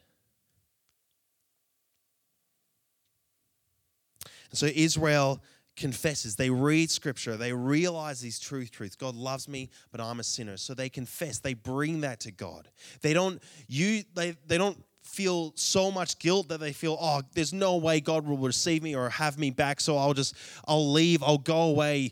[4.53, 5.41] So Israel
[5.77, 6.35] confesses.
[6.35, 7.37] They read scripture.
[7.37, 8.95] They realize these truth truths.
[8.95, 10.57] God loves me, but I'm a sinner.
[10.57, 11.39] So they confess.
[11.39, 12.67] They bring that to God.
[13.01, 17.53] They don't you they, they don't feel so much guilt that they feel, oh, there's
[17.53, 20.35] no way God will receive me or have me back, so I'll just
[20.67, 22.11] I'll leave, I'll go away.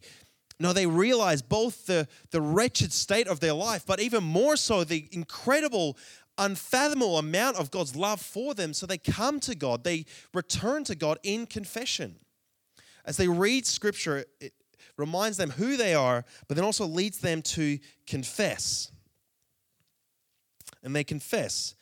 [0.58, 4.86] No, they realize both the, the wretched state of their life, but even more so
[4.86, 5.98] the incredible
[6.38, 8.74] unfathomable amount of God's love for them.
[8.74, 12.16] So they come to God, they return to God in confession.
[13.06, 14.54] As they read scripture, it
[14.98, 18.92] reminds them who they are, but then also leads them to confess.
[20.84, 21.76] And they confess.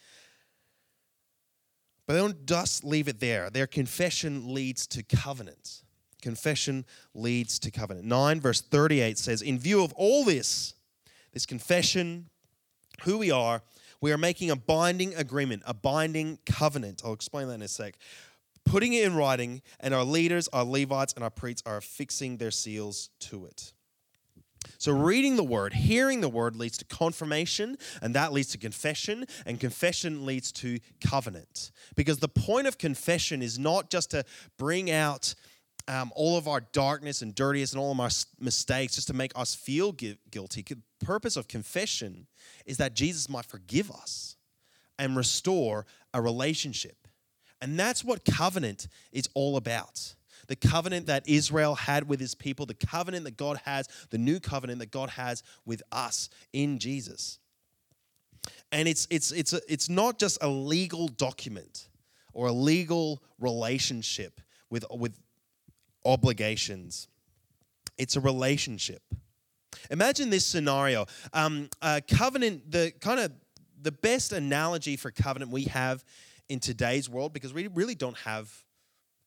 [2.06, 3.50] But they don't just leave it there.
[3.50, 5.84] Their confession leads to covenant.
[6.22, 8.06] Confession leads to covenant.
[8.06, 10.74] 9 verse 38 says, In view of all this,
[11.32, 12.30] this confession,
[13.04, 13.62] who we are,
[14.02, 17.02] we are making a binding agreement, a binding covenant.
[17.06, 17.96] I'll explain that in a sec
[18.66, 22.52] putting it in writing, and our leaders, our Levites, and our priests are affixing their
[22.52, 23.74] seals to it.
[24.78, 29.26] So, reading the word, hearing the word leads to confirmation, and that leads to confession,
[29.46, 31.72] and confession leads to covenant.
[31.96, 34.24] Because the point of confession is not just to
[34.58, 35.36] bring out
[35.88, 39.32] um, all of our darkness and dirtiness and all of our mistakes just to make
[39.36, 40.62] us feel gu- guilty.
[40.62, 42.28] The purpose of confession
[42.66, 44.38] is that Jesus might forgive us
[44.98, 47.03] and restore a relationship.
[47.64, 50.16] And that's what covenant is all about.
[50.48, 54.42] The covenant that Israel had with his people, the covenant that God has, the new
[54.42, 57.40] covenant that God has with us in Jesus.
[58.74, 61.88] And it's, it's, it's, a, it's not just a legal document
[62.34, 65.18] or a legal relationship with, with
[66.04, 67.08] obligations,
[67.98, 69.04] it's a relationship.
[69.90, 71.06] Imagine this scenario.
[71.32, 71.70] Um,
[72.10, 73.32] covenant, the kind of
[73.82, 76.04] the best analogy for covenant we have
[76.50, 78.52] in today's world because we really don't have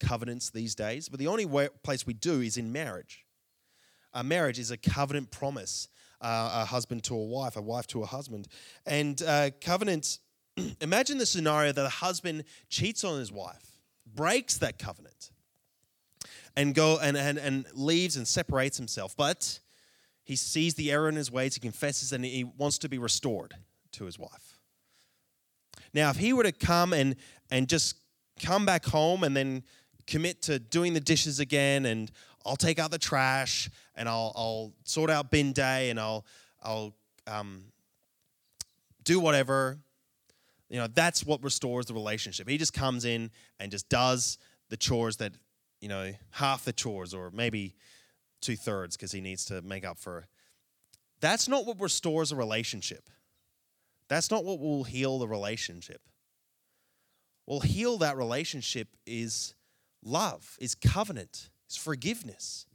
[0.00, 1.08] covenants these days.
[1.08, 3.24] But the only way, place we do is in marriage.
[4.12, 5.88] A marriage is a covenant promise,
[6.20, 8.48] uh, a husband to a wife, a wife to a husband.
[8.86, 10.20] And uh, covenants,
[10.80, 13.76] imagine the scenario that a husband cheats on his wife,
[14.14, 15.30] breaks that covenant,
[16.56, 19.14] and go and, and, and leaves and separates himself.
[19.16, 19.60] But
[20.24, 23.54] he sees the error in his ways, he confesses, and he wants to be restored
[23.92, 24.45] to his wife.
[25.97, 27.16] Now, if he were to come and,
[27.51, 27.97] and just
[28.38, 29.62] come back home and then
[30.07, 32.12] commit to doing the dishes again and
[32.44, 36.26] I'll take out the trash and I'll, I'll sort out bin day and I'll,
[36.62, 36.94] I'll
[37.26, 37.64] um,
[39.05, 39.78] do whatever.
[40.68, 42.47] You know, that's what restores the relationship.
[42.47, 44.36] He just comes in and just does
[44.68, 45.32] the chores that,
[45.80, 47.74] you know, half the chores or maybe
[48.42, 50.26] two thirds because he needs to make up for.
[51.20, 53.09] That's not what restores a relationship.
[54.09, 56.00] That's not what will heal the relationship.
[57.46, 59.54] Will heal that relationship is
[60.04, 62.66] love, is covenant, is forgiveness,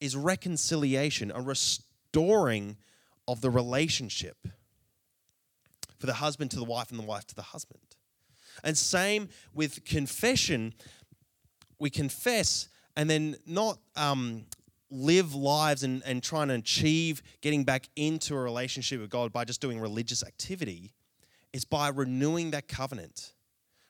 [0.00, 2.76] is reconciliation, a restoring
[3.26, 4.36] of the relationship
[5.98, 7.80] for the husband to the wife and the wife to the husband.
[8.64, 10.74] And same with confession.
[11.78, 14.46] We confess and then not um,
[14.90, 19.44] live lives and, and trying to achieve getting back into a relationship with God by
[19.44, 20.92] just doing religious activity.
[21.52, 23.32] It's by renewing that covenant,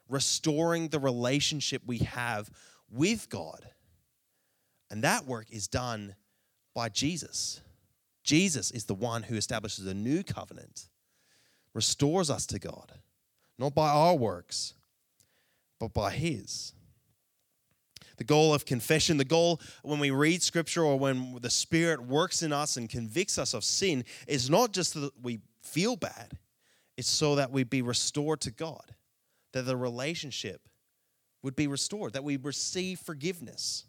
[0.09, 2.51] restoring the relationship we have
[2.91, 3.69] with God.
[4.91, 6.15] And that work is done
[6.75, 7.61] by Jesus.
[8.23, 10.89] Jesus is the one who establishes a new covenant,
[11.75, 12.93] restores us to God,
[13.59, 14.75] not by our works,
[15.79, 16.73] but by His.
[18.19, 22.43] The goal of confession, the goal when we read scripture or when the Spirit works
[22.43, 26.37] in us and convicts us of sin, is not just that we feel bad,
[26.97, 28.95] it's so that we be restored to God,
[29.53, 30.69] that the relationship
[31.43, 33.85] would be restored, that we receive forgiveness.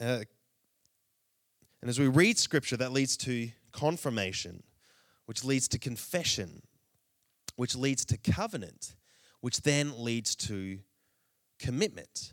[0.00, 0.22] Uh,
[1.82, 4.62] and as we read scripture, that leads to confirmation,
[5.26, 6.62] which leads to confession,
[7.56, 8.94] which leads to covenant,
[9.40, 10.78] which then leads to
[11.58, 12.32] commitment.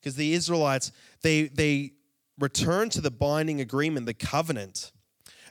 [0.00, 1.92] Because the Israelites, they, they
[2.38, 4.92] return to the binding agreement, the covenant.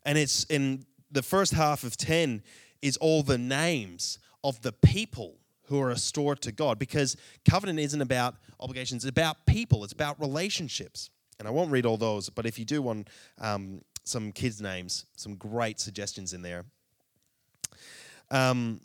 [0.05, 2.43] And it's in the first half of 10
[2.81, 7.15] is all the names of the people who are restored to God because
[7.49, 11.09] covenant isn't about obligations, it's about people, it's about relationships.
[11.39, 15.05] And I won't read all those, but if you do want um, some kids' names,
[15.15, 16.65] some great suggestions in there.
[18.29, 18.81] Um,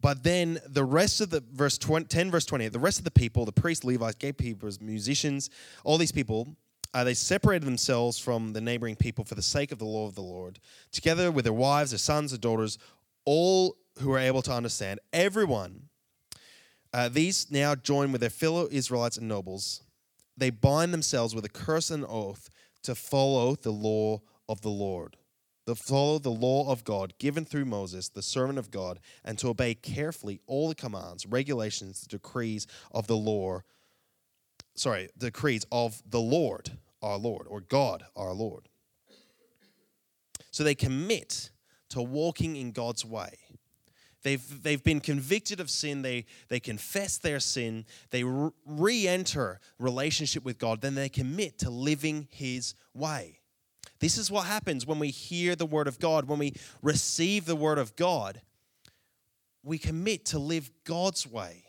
[0.00, 3.10] but then the rest of the verse 20, 10, verse 20, the rest of the
[3.10, 5.50] people, the priests, Levites, gatekeepers, musicians,
[5.84, 6.56] all these people,
[6.92, 10.14] uh, they separated themselves from the neighboring people for the sake of the law of
[10.14, 10.58] the Lord,
[10.90, 12.78] together with their wives, their sons, their daughters,
[13.24, 14.98] all who are able to understand.
[15.12, 15.88] Everyone,
[16.92, 19.82] uh, these now join with their fellow Israelites and nobles.
[20.36, 22.48] They bind themselves with a curse and oath
[22.82, 25.16] to follow the law of the Lord
[25.70, 29.48] to follow the law of God given through Moses, the servant of God, and to
[29.48, 33.60] obey carefully all the commands, regulations, decrees of the law.
[34.74, 38.68] Sorry, decrees of the Lord, our Lord, or God, our Lord.
[40.50, 41.50] So they commit
[41.90, 43.38] to walking in God's way.
[44.22, 46.02] They've, they've been convicted of sin.
[46.02, 47.86] They, they confess their sin.
[48.10, 50.80] They re enter relationship with God.
[50.80, 53.39] Then they commit to living His way.
[54.00, 57.56] This is what happens when we hear the word of God, when we receive the
[57.56, 58.40] word of God.
[59.62, 61.64] We commit to live God's way,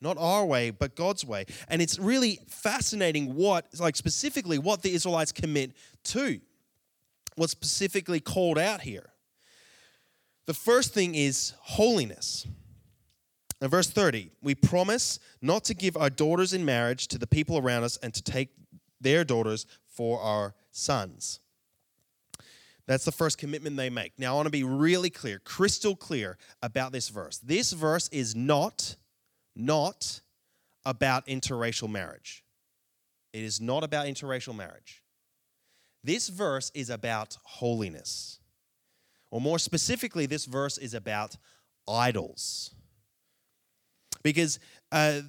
[0.00, 1.46] not our way, but God's way.
[1.68, 5.72] And it's really fascinating what, like specifically, what the Israelites commit
[6.04, 6.40] to.
[7.36, 9.10] What's specifically called out here.
[10.46, 12.46] The first thing is holiness.
[13.62, 17.56] In verse 30, we promise not to give our daughters in marriage to the people
[17.56, 18.50] around us and to take
[19.00, 21.40] their daughters for our sons.
[22.90, 24.14] That's the first commitment they make.
[24.18, 27.38] Now, I want to be really clear, crystal clear about this verse.
[27.38, 28.96] This verse is not,
[29.54, 30.20] not
[30.84, 32.42] about interracial marriage.
[33.32, 35.04] It is not about interracial marriage.
[36.02, 38.40] This verse is about holiness.
[39.30, 41.36] Or more specifically, this verse is about
[41.86, 42.74] idols.
[44.24, 44.58] Because
[44.90, 45.20] uh,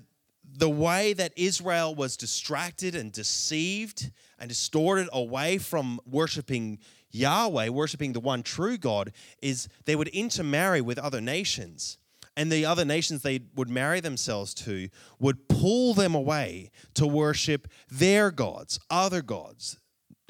[0.51, 4.09] the way that Israel was distracted and deceived
[4.39, 6.79] and distorted away from worshiping
[7.11, 11.97] Yahweh, worshiping the one true God, is they would intermarry with other nations.
[12.37, 14.89] And the other nations they would marry themselves to
[15.19, 19.77] would pull them away to worship their gods, other gods,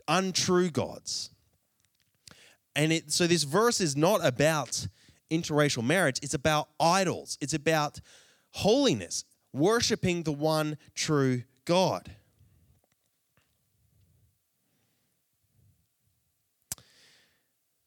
[0.08, 1.30] untrue gods.
[2.76, 4.88] And it, so this verse is not about
[5.30, 8.02] interracial marriage, it's about idols, it's about
[8.52, 9.24] holiness,
[9.54, 12.16] worshiping the one true God.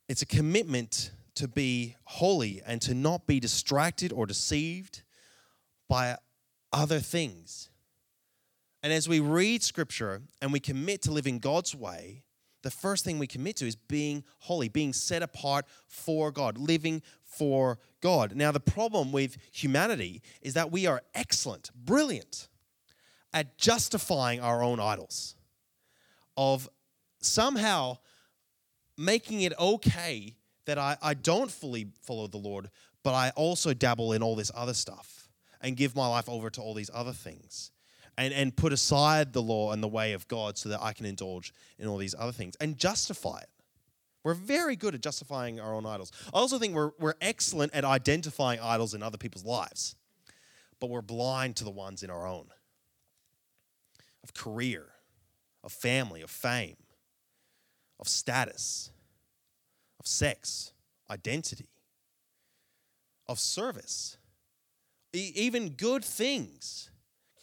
[0.09, 5.02] It's a commitment to be holy and to not be distracted or deceived
[5.88, 6.16] by
[6.72, 7.70] other things.
[8.82, 12.22] And as we read scripture and we commit to living God's way,
[12.62, 17.02] the first thing we commit to is being holy, being set apart for God, living
[17.22, 18.34] for God.
[18.34, 22.48] Now, the problem with humanity is that we are excellent, brilliant
[23.32, 25.36] at justifying our own idols,
[26.36, 26.68] of
[27.20, 27.98] somehow
[28.97, 30.36] making it okay
[30.66, 32.70] that I, I don't fully follow the Lord,
[33.03, 35.28] but I also dabble in all this other stuff
[35.61, 37.70] and give my life over to all these other things
[38.16, 41.07] and, and put aside the law and the way of God so that I can
[41.07, 43.49] indulge in all these other things and justify it.
[44.22, 46.11] We're very good at justifying our own idols.
[46.32, 49.97] I also think we're, we're excellent at identifying idols in other people's lives,
[50.80, 52.47] but we're blind to the ones in our own
[54.22, 54.86] of career,
[55.62, 56.76] of family, of fame,
[57.99, 58.90] of status,
[60.01, 60.72] of sex,
[61.11, 61.68] identity,
[63.26, 64.18] of service,
[65.12, 66.90] e- even good things.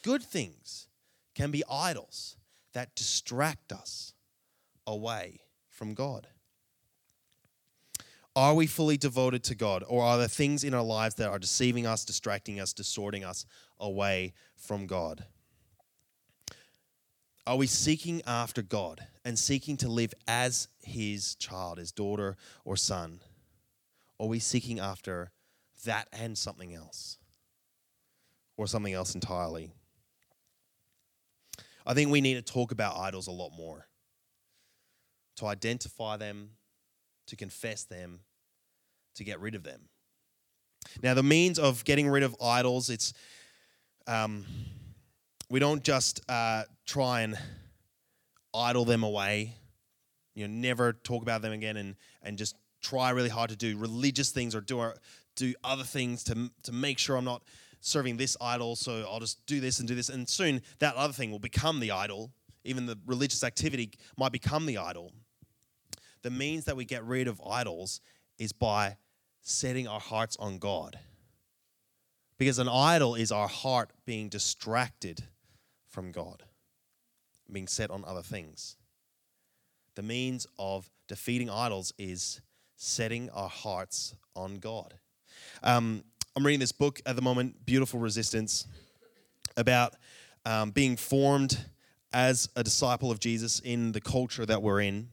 [0.02, 0.88] Good things
[1.34, 2.36] can be idols
[2.72, 4.14] that distract us
[4.86, 6.26] away from God.
[8.34, 11.38] Are we fully devoted to God, or are there things in our lives that are
[11.38, 13.44] deceiving us, distracting us, distorting us
[13.78, 15.24] away from God?
[17.46, 22.76] Are we seeking after God and seeking to live as His child, His daughter or
[22.76, 23.20] son?
[24.18, 25.30] Or are we seeking after
[25.84, 27.18] that and something else?
[28.56, 29.72] Or something else entirely?
[31.84, 33.88] I think we need to talk about idols a lot more,
[35.36, 36.50] to identify them,
[37.26, 38.20] to confess them,
[39.14, 39.88] to get rid of them.
[41.02, 43.12] Now, the means of getting rid of idols, it's
[44.06, 44.44] um,
[45.48, 47.38] we don't just uh, try and
[48.54, 49.54] idle them away,
[50.34, 53.76] you know, never talk about them again, and and just try really hard to do
[53.78, 54.96] religious things or do our,
[55.36, 57.42] do other things to to make sure I'm not
[57.80, 58.76] serving this idol.
[58.76, 61.80] So I'll just do this and do this, and soon that other thing will become
[61.80, 62.32] the idol.
[62.64, 65.12] Even the religious activity might become the idol
[66.22, 68.00] the means that we get rid of idols
[68.38, 68.96] is by
[69.40, 70.98] setting our hearts on God.
[72.38, 75.24] Because an idol is our heart being distracted
[75.88, 76.44] from God,
[77.52, 78.76] being set on other things.
[79.94, 82.40] The means of defeating idols is
[82.76, 84.94] setting our hearts on God.
[85.62, 88.66] Um, I'm reading this book at the moment, Beautiful Resistance,
[89.56, 89.94] about
[90.46, 91.58] um, being formed
[92.12, 95.08] as a disciple of Jesus in the culture that we're in.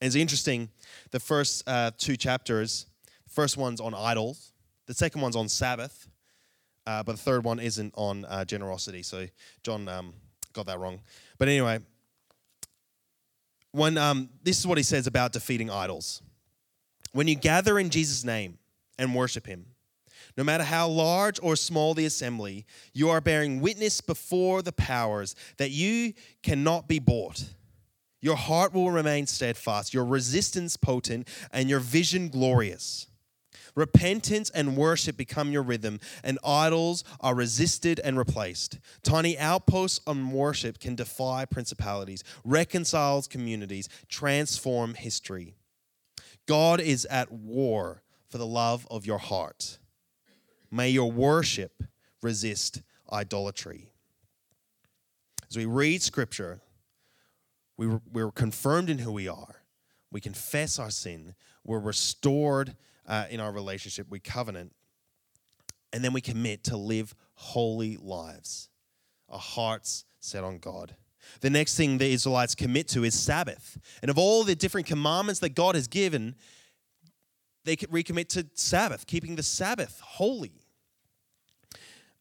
[0.00, 0.68] And it's interesting,
[1.12, 2.86] the first uh, two chapters,
[3.24, 4.52] the first one's on idols,
[4.86, 6.08] the second one's on Sabbath,
[6.86, 9.02] uh, but the third one isn't on uh, generosity.
[9.02, 9.26] So
[9.62, 10.12] John um,
[10.54, 11.00] got that wrong.
[11.38, 11.80] But anyway,
[13.72, 16.22] when um, this is what he says about defeating idols.
[17.12, 18.58] When you gather in Jesus' name
[18.98, 19.66] and worship him,
[20.36, 25.36] no matter how large or small the assembly, you are bearing witness before the powers
[25.58, 27.44] that you cannot be bought
[28.24, 33.06] your heart will remain steadfast, your resistance potent, and your vision glorious.
[33.74, 38.78] Repentance and worship become your rhythm, and idols are resisted and replaced.
[39.02, 45.56] Tiny outposts on worship can defy principalities, reconcile communities, transform history.
[46.46, 49.78] God is at war for the love of your heart.
[50.70, 51.82] May your worship
[52.22, 53.92] resist idolatry.
[55.48, 56.60] As we read scripture,
[57.76, 59.62] we were, we were confirmed in who we are.
[60.10, 61.34] We confess our sin.
[61.64, 64.06] We're restored uh, in our relationship.
[64.10, 64.72] We covenant.
[65.92, 68.68] And then we commit to live holy lives,
[69.28, 70.96] our hearts set on God.
[71.40, 73.78] The next thing the Israelites commit to is Sabbath.
[74.02, 76.34] And of all the different commandments that God has given,
[77.64, 80.52] they recommit to Sabbath, keeping the Sabbath holy.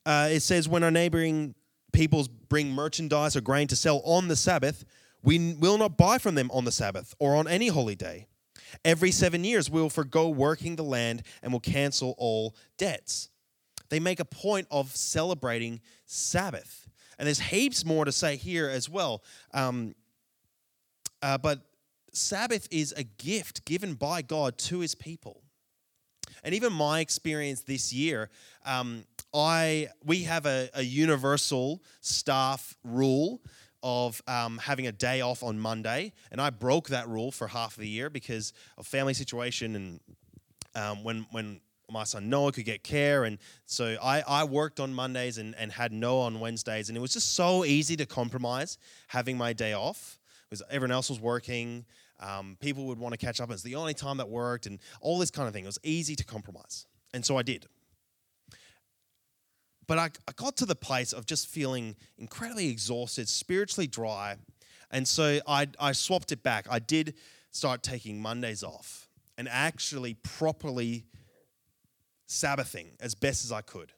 [0.05, 1.55] Uh, it says, when our neighboring
[1.91, 4.85] peoples bring merchandise or grain to sell on the Sabbath,
[5.23, 8.27] we will not buy from them on the Sabbath or on any holy day.
[8.83, 13.29] Every seven years, we will forego working the land and will cancel all debts.
[13.89, 16.87] They make a point of celebrating Sabbath.
[17.19, 19.23] And there's heaps more to say here as well.
[19.53, 19.93] Um,
[21.21, 21.61] uh, but
[22.11, 25.41] Sabbath is a gift given by God to his people.
[26.43, 28.29] And even my experience this year,
[28.65, 33.41] um, I we have a, a universal staff rule
[33.83, 37.75] of um, having a day off on Monday, and I broke that rule for half
[37.75, 39.99] of the year because of family situation and
[40.75, 41.59] um, when when
[41.91, 45.71] my son Noah could get care, and so I, I worked on Mondays and, and
[45.71, 48.77] had Noah on Wednesdays, and it was just so easy to compromise
[49.07, 50.17] having my day off
[50.49, 51.85] because everyone else was working.
[52.19, 53.51] Um, people would want to catch up.
[53.51, 55.65] It's the only time that worked, and all this kind of thing.
[55.65, 57.67] It was easy to compromise, and so I did
[59.93, 64.37] but I, I got to the place of just feeling incredibly exhausted, spiritually dry.
[64.89, 66.65] And so I, I swapped it back.
[66.67, 67.13] I did
[67.51, 71.05] start taking Mondays off and actually properly
[72.25, 73.91] Sabbathing as best as I could,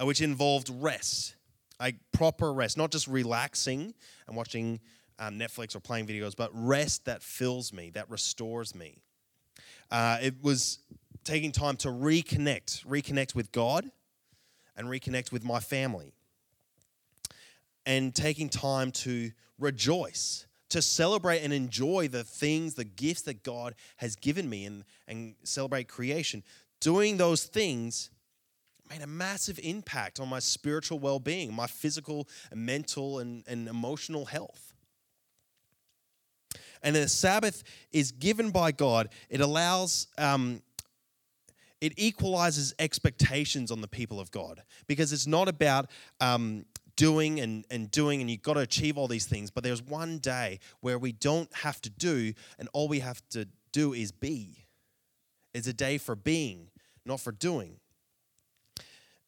[0.00, 1.34] uh, which involved rest,
[1.78, 3.92] like proper rest, not just relaxing
[4.26, 4.80] and watching
[5.18, 8.96] um, Netflix or playing videos, but rest that fills me, that restores me.
[9.90, 10.78] Uh, it was
[11.22, 13.90] taking time to reconnect, reconnect with God
[14.76, 16.12] and reconnect with my family.
[17.86, 23.74] And taking time to rejoice, to celebrate and enjoy the things, the gifts that God
[23.96, 26.42] has given me and, and celebrate creation.
[26.80, 28.10] Doing those things
[28.90, 33.68] made a massive impact on my spiritual well being, my physical, and mental, and, and
[33.68, 34.72] emotional health.
[36.82, 40.60] And the Sabbath is given by God, it allows um,
[41.84, 46.64] it equalizes expectations on the people of God because it's not about um,
[46.96, 50.16] doing and, and doing and you've got to achieve all these things, but there's one
[50.16, 54.66] day where we don't have to do and all we have to do is be.
[55.52, 56.70] It's a day for being,
[57.04, 57.76] not for doing.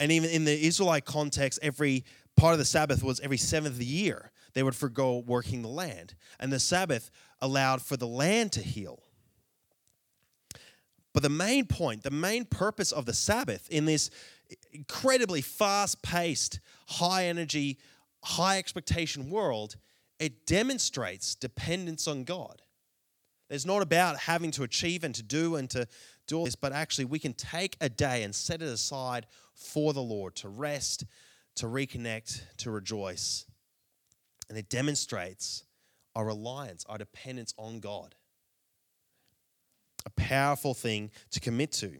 [0.00, 2.06] And even in the Israelite context, every
[2.38, 4.32] part of the Sabbath was every seventh year.
[4.54, 6.14] They would forego working the land.
[6.40, 7.10] And the Sabbath
[7.42, 9.02] allowed for the land to heal.
[11.16, 14.10] But the main point, the main purpose of the Sabbath in this
[14.70, 17.78] incredibly fast paced, high energy,
[18.22, 19.76] high expectation world,
[20.18, 22.60] it demonstrates dependence on God.
[23.48, 25.88] It's not about having to achieve and to do and to
[26.26, 29.94] do all this, but actually we can take a day and set it aside for
[29.94, 31.06] the Lord to rest,
[31.54, 33.46] to reconnect, to rejoice.
[34.50, 35.64] And it demonstrates
[36.14, 38.14] our reliance, our dependence on God
[40.06, 41.92] a powerful thing to commit to.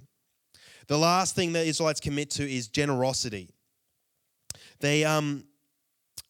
[0.87, 3.51] The last thing that Israelites commit to is generosity.
[4.79, 5.45] They, um,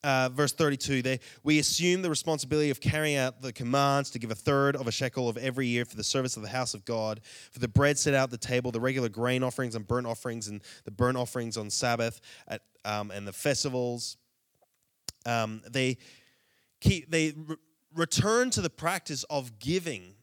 [0.03, 4.31] uh, verse 32, they, we assume the responsibility of carrying out the commands to give
[4.31, 6.85] a third of a shekel of every year for the service of the house of
[6.85, 7.21] God,
[7.53, 10.49] for the bread set out at the table, the regular grain offerings and burnt offerings,
[10.49, 14.17] and the burnt offerings on Sabbath, at, um, and the festivals.
[15.27, 15.99] Um, they
[16.81, 17.57] keep, they re-
[17.95, 20.16] return to the practice of giving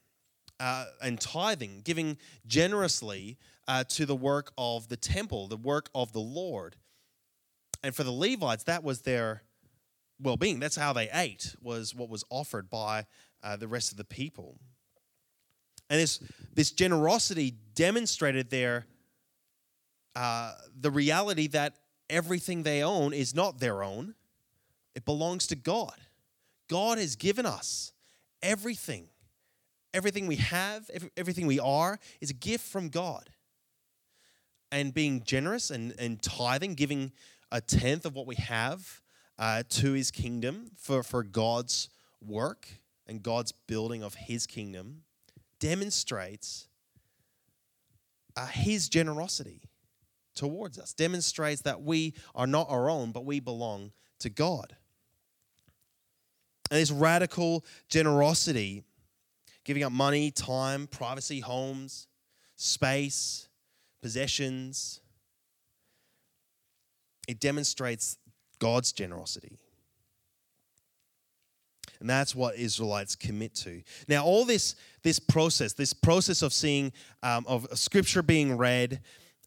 [0.64, 3.38] uh, and tithing, giving generously
[3.68, 6.78] uh, to the work of the temple, the work of the Lord.
[7.84, 9.43] And for the Levites, that was their
[10.22, 10.61] well-being.
[10.61, 11.53] That's how they ate.
[11.61, 13.07] Was what was offered by
[13.43, 14.57] uh, the rest of the people.
[15.89, 16.22] And this
[16.53, 18.86] this generosity demonstrated their
[20.16, 21.74] uh, the reality that
[22.09, 24.16] everything they own is not their own.
[24.95, 25.95] It belongs to God.
[26.70, 27.91] God has given us
[28.41, 29.09] everything
[29.94, 33.30] everything we have, everything we are, is a gift from God.
[34.72, 37.12] And being generous and, and tithing, giving
[37.52, 39.02] a tenth of what we have
[39.38, 41.89] uh, to his kingdom for, for God's
[42.22, 42.68] work
[43.06, 45.04] and God's building of his kingdom
[45.60, 46.68] demonstrates
[48.36, 49.62] uh, his generosity
[50.36, 54.76] towards us, demonstrates that we are not our own, but we belong to God.
[56.72, 58.84] And this radical generosity
[59.64, 62.07] giving up money, time, privacy, homes,
[62.55, 63.47] space,
[64.01, 64.99] possessions.
[67.28, 68.18] It demonstrates
[68.59, 69.57] God's generosity.
[71.99, 73.82] And that's what Israelites commit to.
[74.09, 76.91] Now, all this, this process, this process of seeing,
[77.24, 78.99] um, of scripture being read,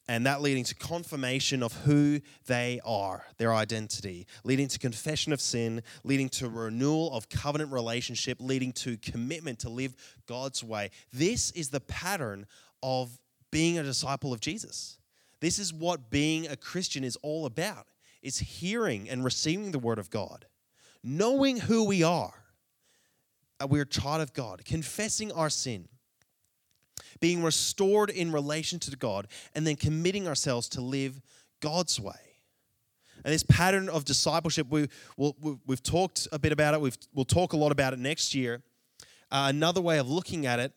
[0.08, 5.40] and that leading to confirmation of who they are, their identity, leading to confession of
[5.40, 9.96] sin, leading to renewal of covenant relationship, leading to commitment to live
[10.26, 10.90] God's way.
[11.12, 12.46] This is the pattern
[12.82, 13.18] of
[13.50, 14.98] being a disciple of Jesus.
[15.40, 17.86] This is what being a Christian is all about.
[18.22, 20.46] Is hearing and receiving the word of God,
[21.04, 22.32] knowing who we are.
[23.60, 25.86] Uh, we're a child of God, confessing our sin,
[27.20, 31.20] being restored in relation to God, and then committing ourselves to live
[31.60, 32.14] God's way.
[33.24, 36.80] And this pattern of discipleship, we, we'll, we've talked a bit about it.
[36.80, 38.62] We've, we'll talk a lot about it next year.
[39.30, 40.72] Uh, another way of looking at it,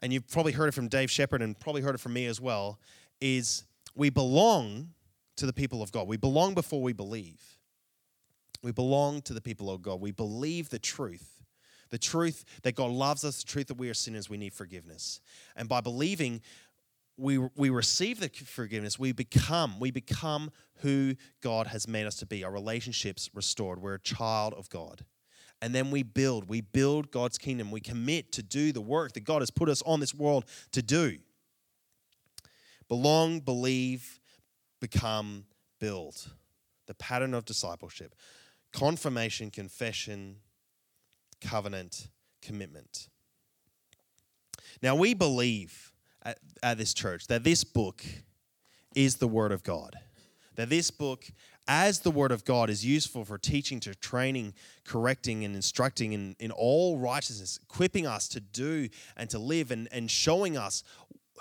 [0.00, 2.40] and you've probably heard it from Dave Shepard and probably heard it from me as
[2.40, 2.78] well,
[3.20, 3.64] is
[3.94, 4.90] we belong
[5.36, 6.06] to the people of God.
[6.06, 7.40] We belong before we believe.
[8.62, 10.00] We belong to the people of God.
[10.00, 11.35] We believe the truth
[11.90, 15.20] the truth that God loves us, the truth that we are sinners, we need forgiveness.
[15.54, 16.42] And by believing,
[17.16, 22.26] we, we receive the forgiveness, we become, we become who God has made us to
[22.26, 22.44] be.
[22.44, 23.80] Our relationships restored.
[23.80, 25.04] We're a child of God.
[25.62, 27.70] And then we build, we build God's kingdom.
[27.70, 30.82] We commit to do the work that God has put us on this world to
[30.82, 31.18] do.
[32.88, 34.20] Belong, believe,
[34.80, 35.46] become,
[35.80, 36.30] build.
[36.86, 38.14] The pattern of discipleship.
[38.72, 40.36] Confirmation, confession,
[41.40, 42.08] covenant
[42.42, 43.08] commitment.
[44.82, 48.04] Now, we believe at, at this church that this book
[48.94, 49.96] is the Word of God.
[50.56, 51.24] That this book,
[51.68, 56.36] as the Word of God, is useful for teaching, to training, correcting, and instructing in,
[56.38, 60.82] in all righteousness, equipping us to do and to live, and, and showing us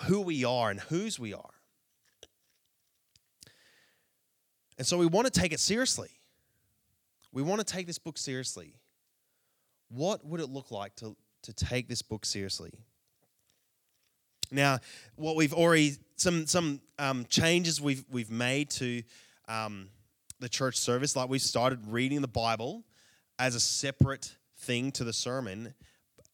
[0.04, 1.54] who we are and whose we are.
[4.78, 6.10] And so we want to take it seriously.
[7.32, 8.76] We want to take this book seriously.
[9.90, 12.72] What would it look like to, to take this book seriously?
[14.52, 14.80] Now,
[15.16, 19.04] what we've already some some um, changes we've we've made to
[19.48, 19.90] um,
[20.40, 22.84] the church service, like we've started reading the Bible
[23.40, 25.74] as a separate thing to the sermon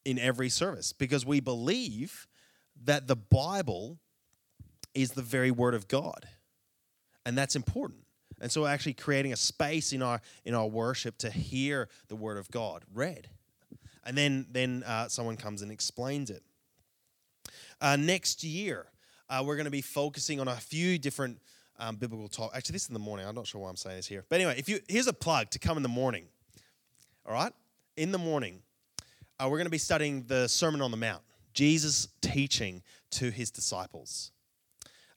[0.06, 2.28] in every service because we believe
[2.84, 3.99] that the Bible
[4.93, 6.28] is the very word of God,
[7.26, 8.02] and that's important.
[8.41, 12.38] And so, actually, creating a space in our in our worship to hear the word
[12.38, 13.30] of God read,
[14.04, 16.43] and then then uh, someone comes and explains it.
[17.80, 18.86] Uh, next year,
[19.30, 21.39] uh, we're going to be focusing on a few different
[21.80, 22.58] um, biblical topics.
[22.58, 23.26] Actually, this is in the morning.
[23.26, 24.24] I'm not sure why I'm saying this here.
[24.30, 26.26] But anyway, if you here's a plug to come in the morning.
[27.26, 27.54] All right,
[27.97, 28.62] in the morning,
[29.39, 31.22] uh, we're going to be studying the Sermon on the Mount,
[31.54, 32.82] Jesus teaching
[33.12, 34.32] to his disciples.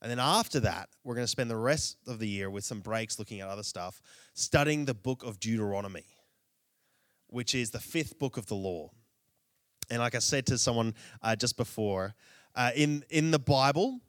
[0.01, 2.79] And then after that, we're going to spend the rest of the year with some
[2.79, 4.01] breaks looking at other stuff,
[4.35, 6.05] studying the book of Deuteronomy,
[7.35, 8.89] which is the fifth book of the law.
[9.89, 12.15] And like I said to someone uh, just before,
[12.55, 13.99] uh, in, in the Bible,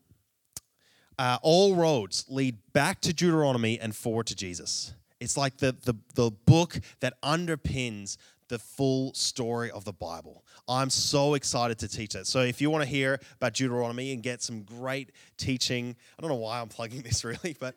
[1.19, 4.95] uh, all roads lead back to Deuteronomy and forward to Jesus.
[5.19, 8.17] It's like the, the, the book that underpins
[8.49, 10.45] the full story of the Bible.
[10.69, 12.29] I'm so excited to teach that.
[12.29, 16.31] So if you want to hear about Deuteronomy and get some great teaching, I don't
[16.31, 17.75] know why I'm plugging this really, but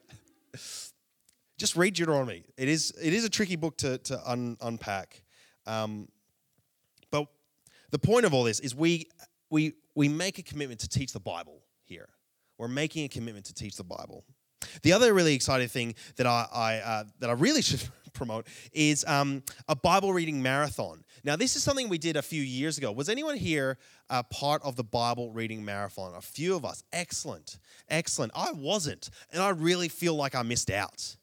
[1.57, 2.43] just read Deuteronomy.
[2.55, 5.23] It is it is a tricky book to, to un, unpack.
[5.69, 6.07] Um,
[7.11, 7.27] but
[7.91, 9.07] the point of all this is we
[9.49, 12.09] we we make a commitment to teach the Bible here.
[12.57, 14.25] We're making a commitment to teach the Bible.
[14.81, 17.81] The other really exciting thing that I, I uh, that I really should
[18.13, 21.03] promote is um, a Bible reading marathon.
[21.23, 22.91] Now, this is something we did a few years ago.
[22.91, 23.77] Was anyone here
[24.09, 26.13] uh, part of the Bible reading marathon?
[26.15, 26.83] A few of us.
[26.91, 28.31] Excellent, excellent.
[28.35, 31.15] I wasn't, and I really feel like I missed out.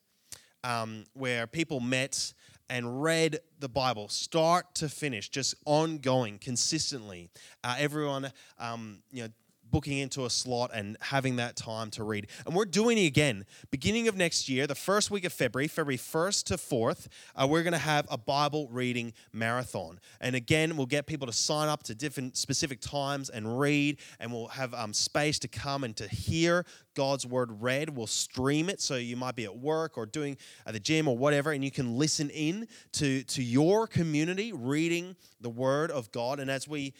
[0.64, 2.32] Um, where people met
[2.68, 7.30] and read the Bible, start to finish, just ongoing, consistently.
[7.62, 9.28] Uh, everyone, um, you know,
[9.76, 12.26] booking into a slot and having that time to read.
[12.46, 13.44] And we're doing it again.
[13.70, 17.62] Beginning of next year, the first week of February, February 1st to 4th, uh, we're
[17.62, 20.00] going to have a Bible reading marathon.
[20.18, 24.32] And again, we'll get people to sign up to different specific times and read, and
[24.32, 26.64] we'll have um, space to come and to hear
[26.94, 27.90] God's word read.
[27.94, 31.18] We'll stream it, so you might be at work or doing at the gym or
[31.18, 36.40] whatever, and you can listen in to, to your community reading the word of God.
[36.40, 36.94] And as we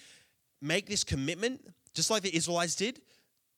[0.61, 1.63] make this commitment,
[1.97, 3.01] just like the Israelites did,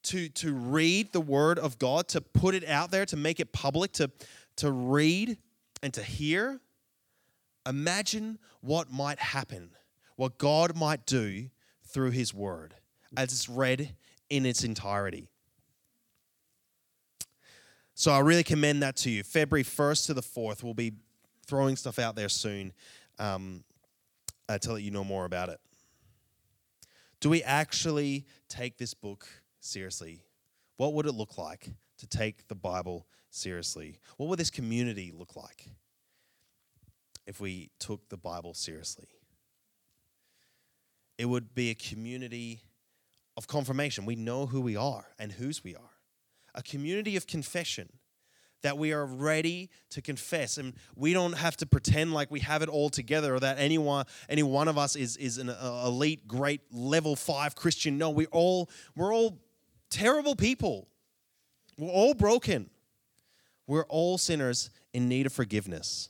[0.05, 3.53] to, to read the word of God, to put it out there, to make it
[3.53, 4.11] public, to,
[4.57, 5.36] to read
[5.82, 6.61] and to hear.
[7.66, 9.70] Imagine what might happen,
[10.16, 11.51] what God might do
[11.84, 12.74] through his word
[13.16, 13.95] as it's read
[14.30, 15.28] in its entirety.
[17.95, 19.24] So I really commend that to you.
[19.24, 20.93] February 1st to the 4th, we'll be
[21.47, 22.72] throwing stuff out there soon
[23.18, 23.64] um,
[24.49, 25.59] uh, to let you know more about it.
[27.21, 29.27] Do we actually take this book
[29.61, 30.23] seriously?
[30.77, 33.99] What would it look like to take the Bible seriously?
[34.16, 35.66] What would this community look like
[37.27, 39.09] if we took the Bible seriously?
[41.19, 42.61] It would be a community
[43.37, 44.07] of confirmation.
[44.07, 45.91] We know who we are and whose we are,
[46.55, 47.89] a community of confession
[48.63, 50.59] that we are ready to confess.
[50.59, 54.05] And we don't have to pretend like we have it all together or that anyone
[54.29, 57.99] any one of us is is an elite great level 5 christian.
[57.99, 59.39] No we all we're all
[59.91, 60.89] terrible people.
[61.79, 62.71] We're all broken.
[63.67, 66.09] We're all sinners in need of forgiveness.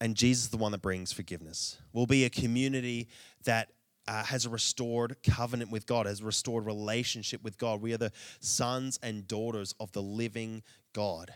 [0.00, 1.78] And Jesus is the one that brings forgiveness.
[1.92, 3.08] We'll be a community
[3.44, 3.70] that
[4.08, 7.82] uh, has a restored covenant with God, has a restored relationship with God.
[7.82, 10.62] We are the sons and daughters of the living
[10.94, 11.30] God.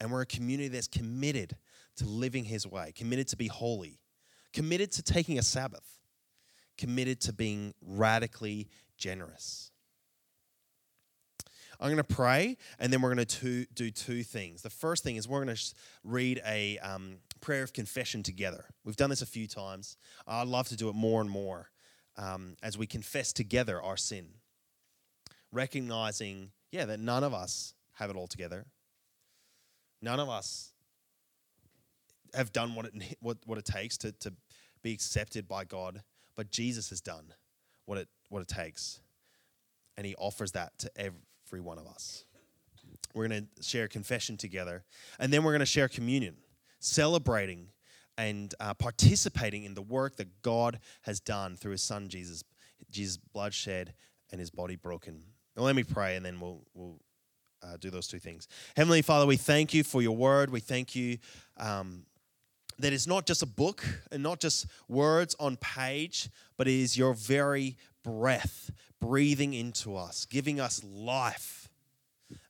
[0.00, 1.56] And we're a community that's committed
[1.96, 4.00] to living His way, committed to be holy,
[4.52, 6.00] committed to taking a Sabbath,
[6.76, 9.70] committed to being radically generous.
[11.80, 14.62] I'm going to pray, and then we're going to do two things.
[14.62, 18.64] The first thing is we're going to read a um, prayer of confession together.
[18.84, 19.96] We've done this a few times.
[20.26, 21.70] I'd love to do it more and more
[22.18, 24.26] um, as we confess together our sin,
[25.52, 28.66] recognizing, yeah, that none of us have it all together.
[30.02, 30.72] None of us
[32.34, 34.32] have done what it, what, what it takes to, to
[34.82, 36.02] be accepted by God,
[36.36, 37.32] but Jesus has done
[37.86, 39.00] what it, what it takes.
[39.96, 42.24] And he offers that to every one of us.
[43.14, 44.84] We're going to share confession together,
[45.18, 46.36] and then we're going to share communion,
[46.78, 47.68] celebrating
[48.18, 52.44] and uh, participating in the work that God has done through His Son Jesus,
[52.90, 53.94] Jesus' blood shed
[54.30, 55.22] and His body broken.
[55.56, 57.00] Now, let me pray, and then we'll we'll
[57.62, 58.48] uh, do those two things.
[58.76, 60.50] Heavenly Father, we thank you for your word.
[60.50, 61.18] We thank you
[61.56, 62.04] um,
[62.78, 66.96] that it's not just a book and not just words on page, but it is
[66.96, 71.67] your very breath breathing into us, giving us life.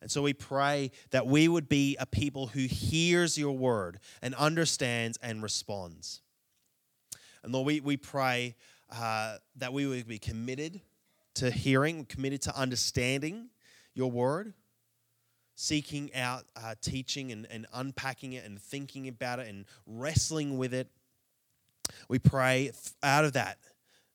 [0.01, 4.35] And so we pray that we would be a people who hears your word and
[4.35, 6.21] understands and responds.
[7.43, 8.57] And Lord, we, we pray
[8.91, 10.81] uh, that we would be committed
[11.35, 13.51] to hearing, committed to understanding
[13.95, 14.55] your word
[15.61, 20.73] seeking out uh, teaching and, and unpacking it and thinking about it and wrestling with
[20.73, 20.89] it.
[22.09, 22.71] We pray
[23.03, 23.59] out of that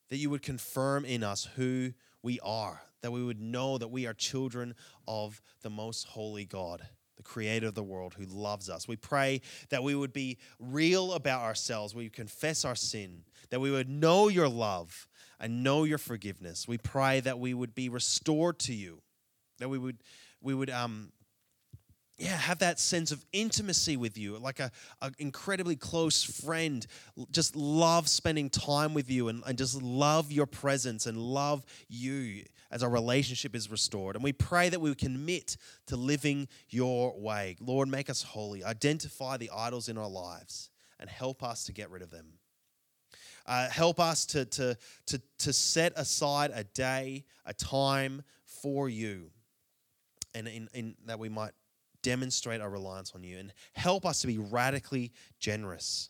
[0.09, 1.91] that you would confirm in us who
[2.24, 4.74] we are, that we would know that we are children
[5.08, 6.82] of the most holy God,
[7.18, 8.88] the creator of the world who loves us.
[8.88, 13.70] We pray that we would be real about ourselves, we confess our sin, that we
[13.70, 15.08] would know your love
[15.40, 16.68] and know your forgiveness.
[16.68, 19.02] We pray that we would be restored to you,
[19.60, 19.98] that we would
[20.42, 21.12] we would um,
[22.18, 26.86] yeah, have that sense of intimacy with you, like a, an incredibly close friend.
[27.32, 32.43] Just love spending time with you and, and just love your presence and love you
[32.70, 34.16] as our relationship is restored.
[34.16, 35.57] And we pray that we commit
[35.88, 37.55] to living your way.
[37.59, 38.64] Lord, make us holy.
[38.64, 42.34] Identify the idols in our lives and help us to get rid of them.
[43.45, 49.32] Uh, help us to, to, to, to set aside a day, a time for you,
[50.34, 51.51] and in, in, that we might
[52.04, 56.10] demonstrate our reliance on you and help us to be radically generous.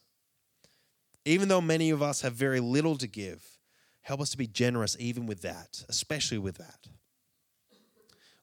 [1.23, 3.45] Even though many of us have very little to give,
[4.01, 6.87] help us to be generous even with that, especially with that.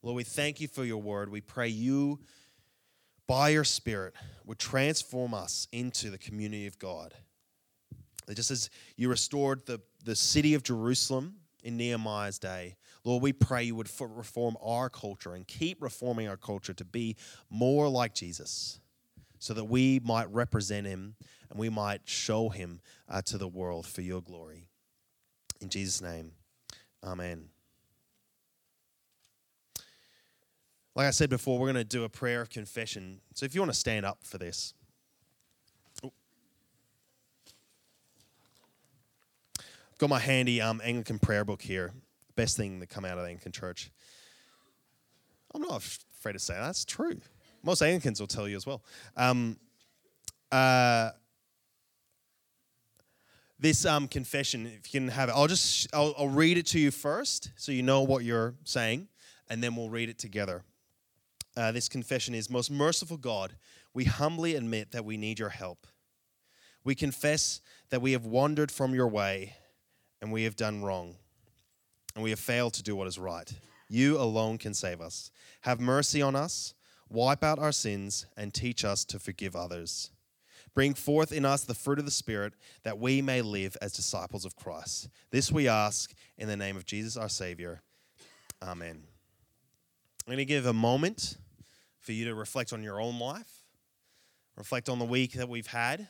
[0.03, 1.31] Lord, we thank you for your word.
[1.31, 2.21] We pray you,
[3.27, 4.15] by your Spirit,
[4.47, 7.13] would transform us into the community of God.
[8.35, 13.65] Just as you restored the, the city of Jerusalem in Nehemiah's day, Lord, we pray
[13.65, 17.17] you would reform our culture and keep reforming our culture to be
[17.49, 18.81] more like Jesus
[19.39, 21.15] so that we might represent him
[21.49, 24.69] and we might show him uh, to the world for your glory.
[25.61, 26.33] In Jesus' name,
[27.03, 27.49] amen.
[30.95, 33.21] Like I said before, we're going to do a prayer of confession.
[33.35, 34.75] So if you want to stand up for this.
[39.99, 41.93] Got my handy um, Anglican prayer book here
[42.41, 43.91] best thing that come out of Anglican Church.
[45.55, 46.63] I'm not afraid to say that.
[46.63, 47.21] that's true.
[47.63, 48.83] Most Anglicans will tell you as well.
[49.15, 49.59] Um,
[50.51, 51.11] uh,
[53.59, 56.81] this um, confession, if you can have it, I'll just I'll, I'll read it to
[56.81, 59.09] you first, so you know what you're saying,
[59.51, 60.63] and then we'll read it together.
[61.59, 63.55] Uh, this confession is Most merciful God,
[63.93, 65.87] we humbly admit that we need your help.
[66.85, 67.61] We confess
[67.91, 69.57] that we have wandered from your way
[70.23, 71.17] and we have done wrong
[72.15, 73.53] and we have failed to do what is right.
[73.89, 75.31] You alone can save us.
[75.63, 76.75] Have mercy on us,
[77.09, 80.11] wipe out our sins, and teach us to forgive others.
[80.75, 82.55] Bring forth in us the fruit of the Spirit,
[82.85, 85.09] that we may live as disciples of Christ.
[85.31, 87.83] This we ask in the name of Jesus our Savior.
[88.63, 89.03] Amen.
[90.21, 91.37] I'm going to give a moment
[91.99, 93.65] for you to reflect on your own life,
[94.57, 96.09] reflect on the week that we've had,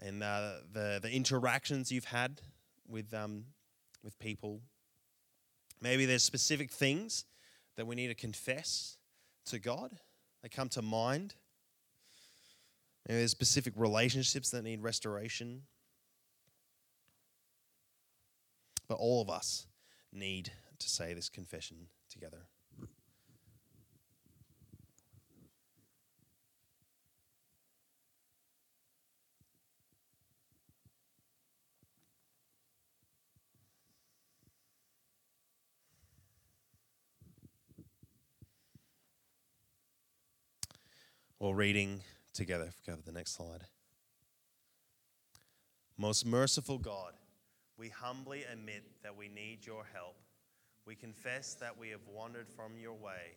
[0.00, 2.40] and uh, the, the interactions you've had
[2.86, 3.46] with um,
[4.06, 4.62] with people.
[5.82, 7.26] Maybe there's specific things
[7.76, 8.96] that we need to confess
[9.46, 9.90] to God.
[10.42, 11.34] They come to mind.
[13.06, 15.62] Maybe there's specific relationships that need restoration.
[18.88, 19.66] But all of us
[20.12, 22.46] need to say this confession together.
[41.38, 42.00] Or reading
[42.32, 42.70] together.
[42.86, 43.62] Go to the next slide.
[45.98, 47.12] Most merciful God,
[47.78, 50.16] we humbly admit that we need your help.
[50.86, 53.36] We confess that we have wandered from your way.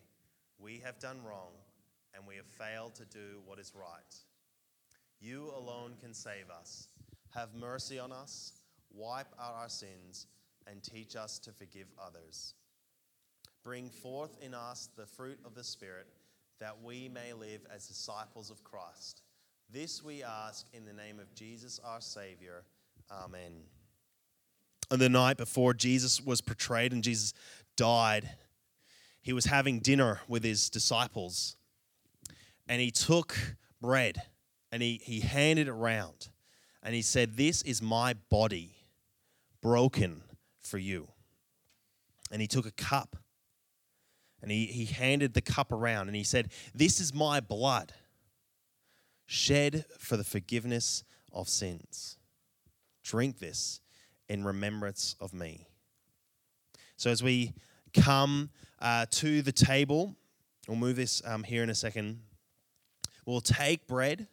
[0.58, 1.52] We have done wrong,
[2.14, 4.14] and we have failed to do what is right.
[5.20, 6.88] You alone can save us.
[7.30, 8.52] Have mercy on us,
[8.92, 10.26] wipe out our sins,
[10.66, 12.54] and teach us to forgive others.
[13.62, 16.06] Bring forth in us the fruit of the Spirit
[16.60, 19.22] that we may live as disciples of Christ.
[19.72, 22.64] This we ask in the name of Jesus our Savior.
[23.10, 23.62] Amen.
[24.90, 27.32] On the night before Jesus was portrayed and Jesus
[27.76, 28.28] died,
[29.22, 31.56] he was having dinner with his disciples
[32.68, 33.36] and he took
[33.80, 34.22] bread
[34.70, 36.28] and he, he handed it around
[36.82, 38.76] and he said, This is my body
[39.62, 40.22] broken
[40.62, 41.08] for you.
[42.30, 43.16] And he took a cup
[44.42, 47.92] and he, he handed the cup around and he said, This is my blood
[49.26, 52.18] shed for the forgiveness of sins.
[53.04, 53.80] Drink this
[54.28, 55.66] in remembrance of me.
[56.96, 57.54] So as we
[57.94, 60.16] come uh, to the table,
[60.68, 62.20] we'll move this um, here in a second.
[63.24, 64.26] We'll take bread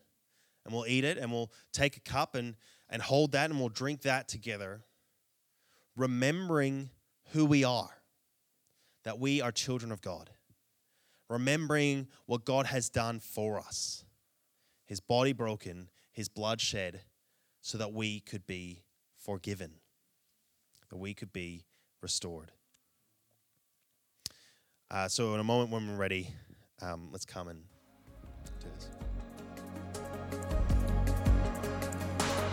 [0.66, 2.56] and we'll eat it and we'll take a cup and,
[2.90, 4.82] and hold that and we'll drink that together,
[5.96, 6.90] remembering
[7.32, 7.97] who we are,
[9.08, 10.32] that we are children of God,
[11.30, 14.04] remembering what God has done for us,
[14.86, 17.04] his body broken, his blood shed,
[17.62, 18.84] so that we could be
[19.18, 19.76] forgiven,
[20.90, 21.64] that we could be
[22.02, 22.52] restored.
[24.92, 26.28] Uh, so, in a moment when we're ready,
[26.82, 27.64] um, let's come and
[28.60, 28.97] do this.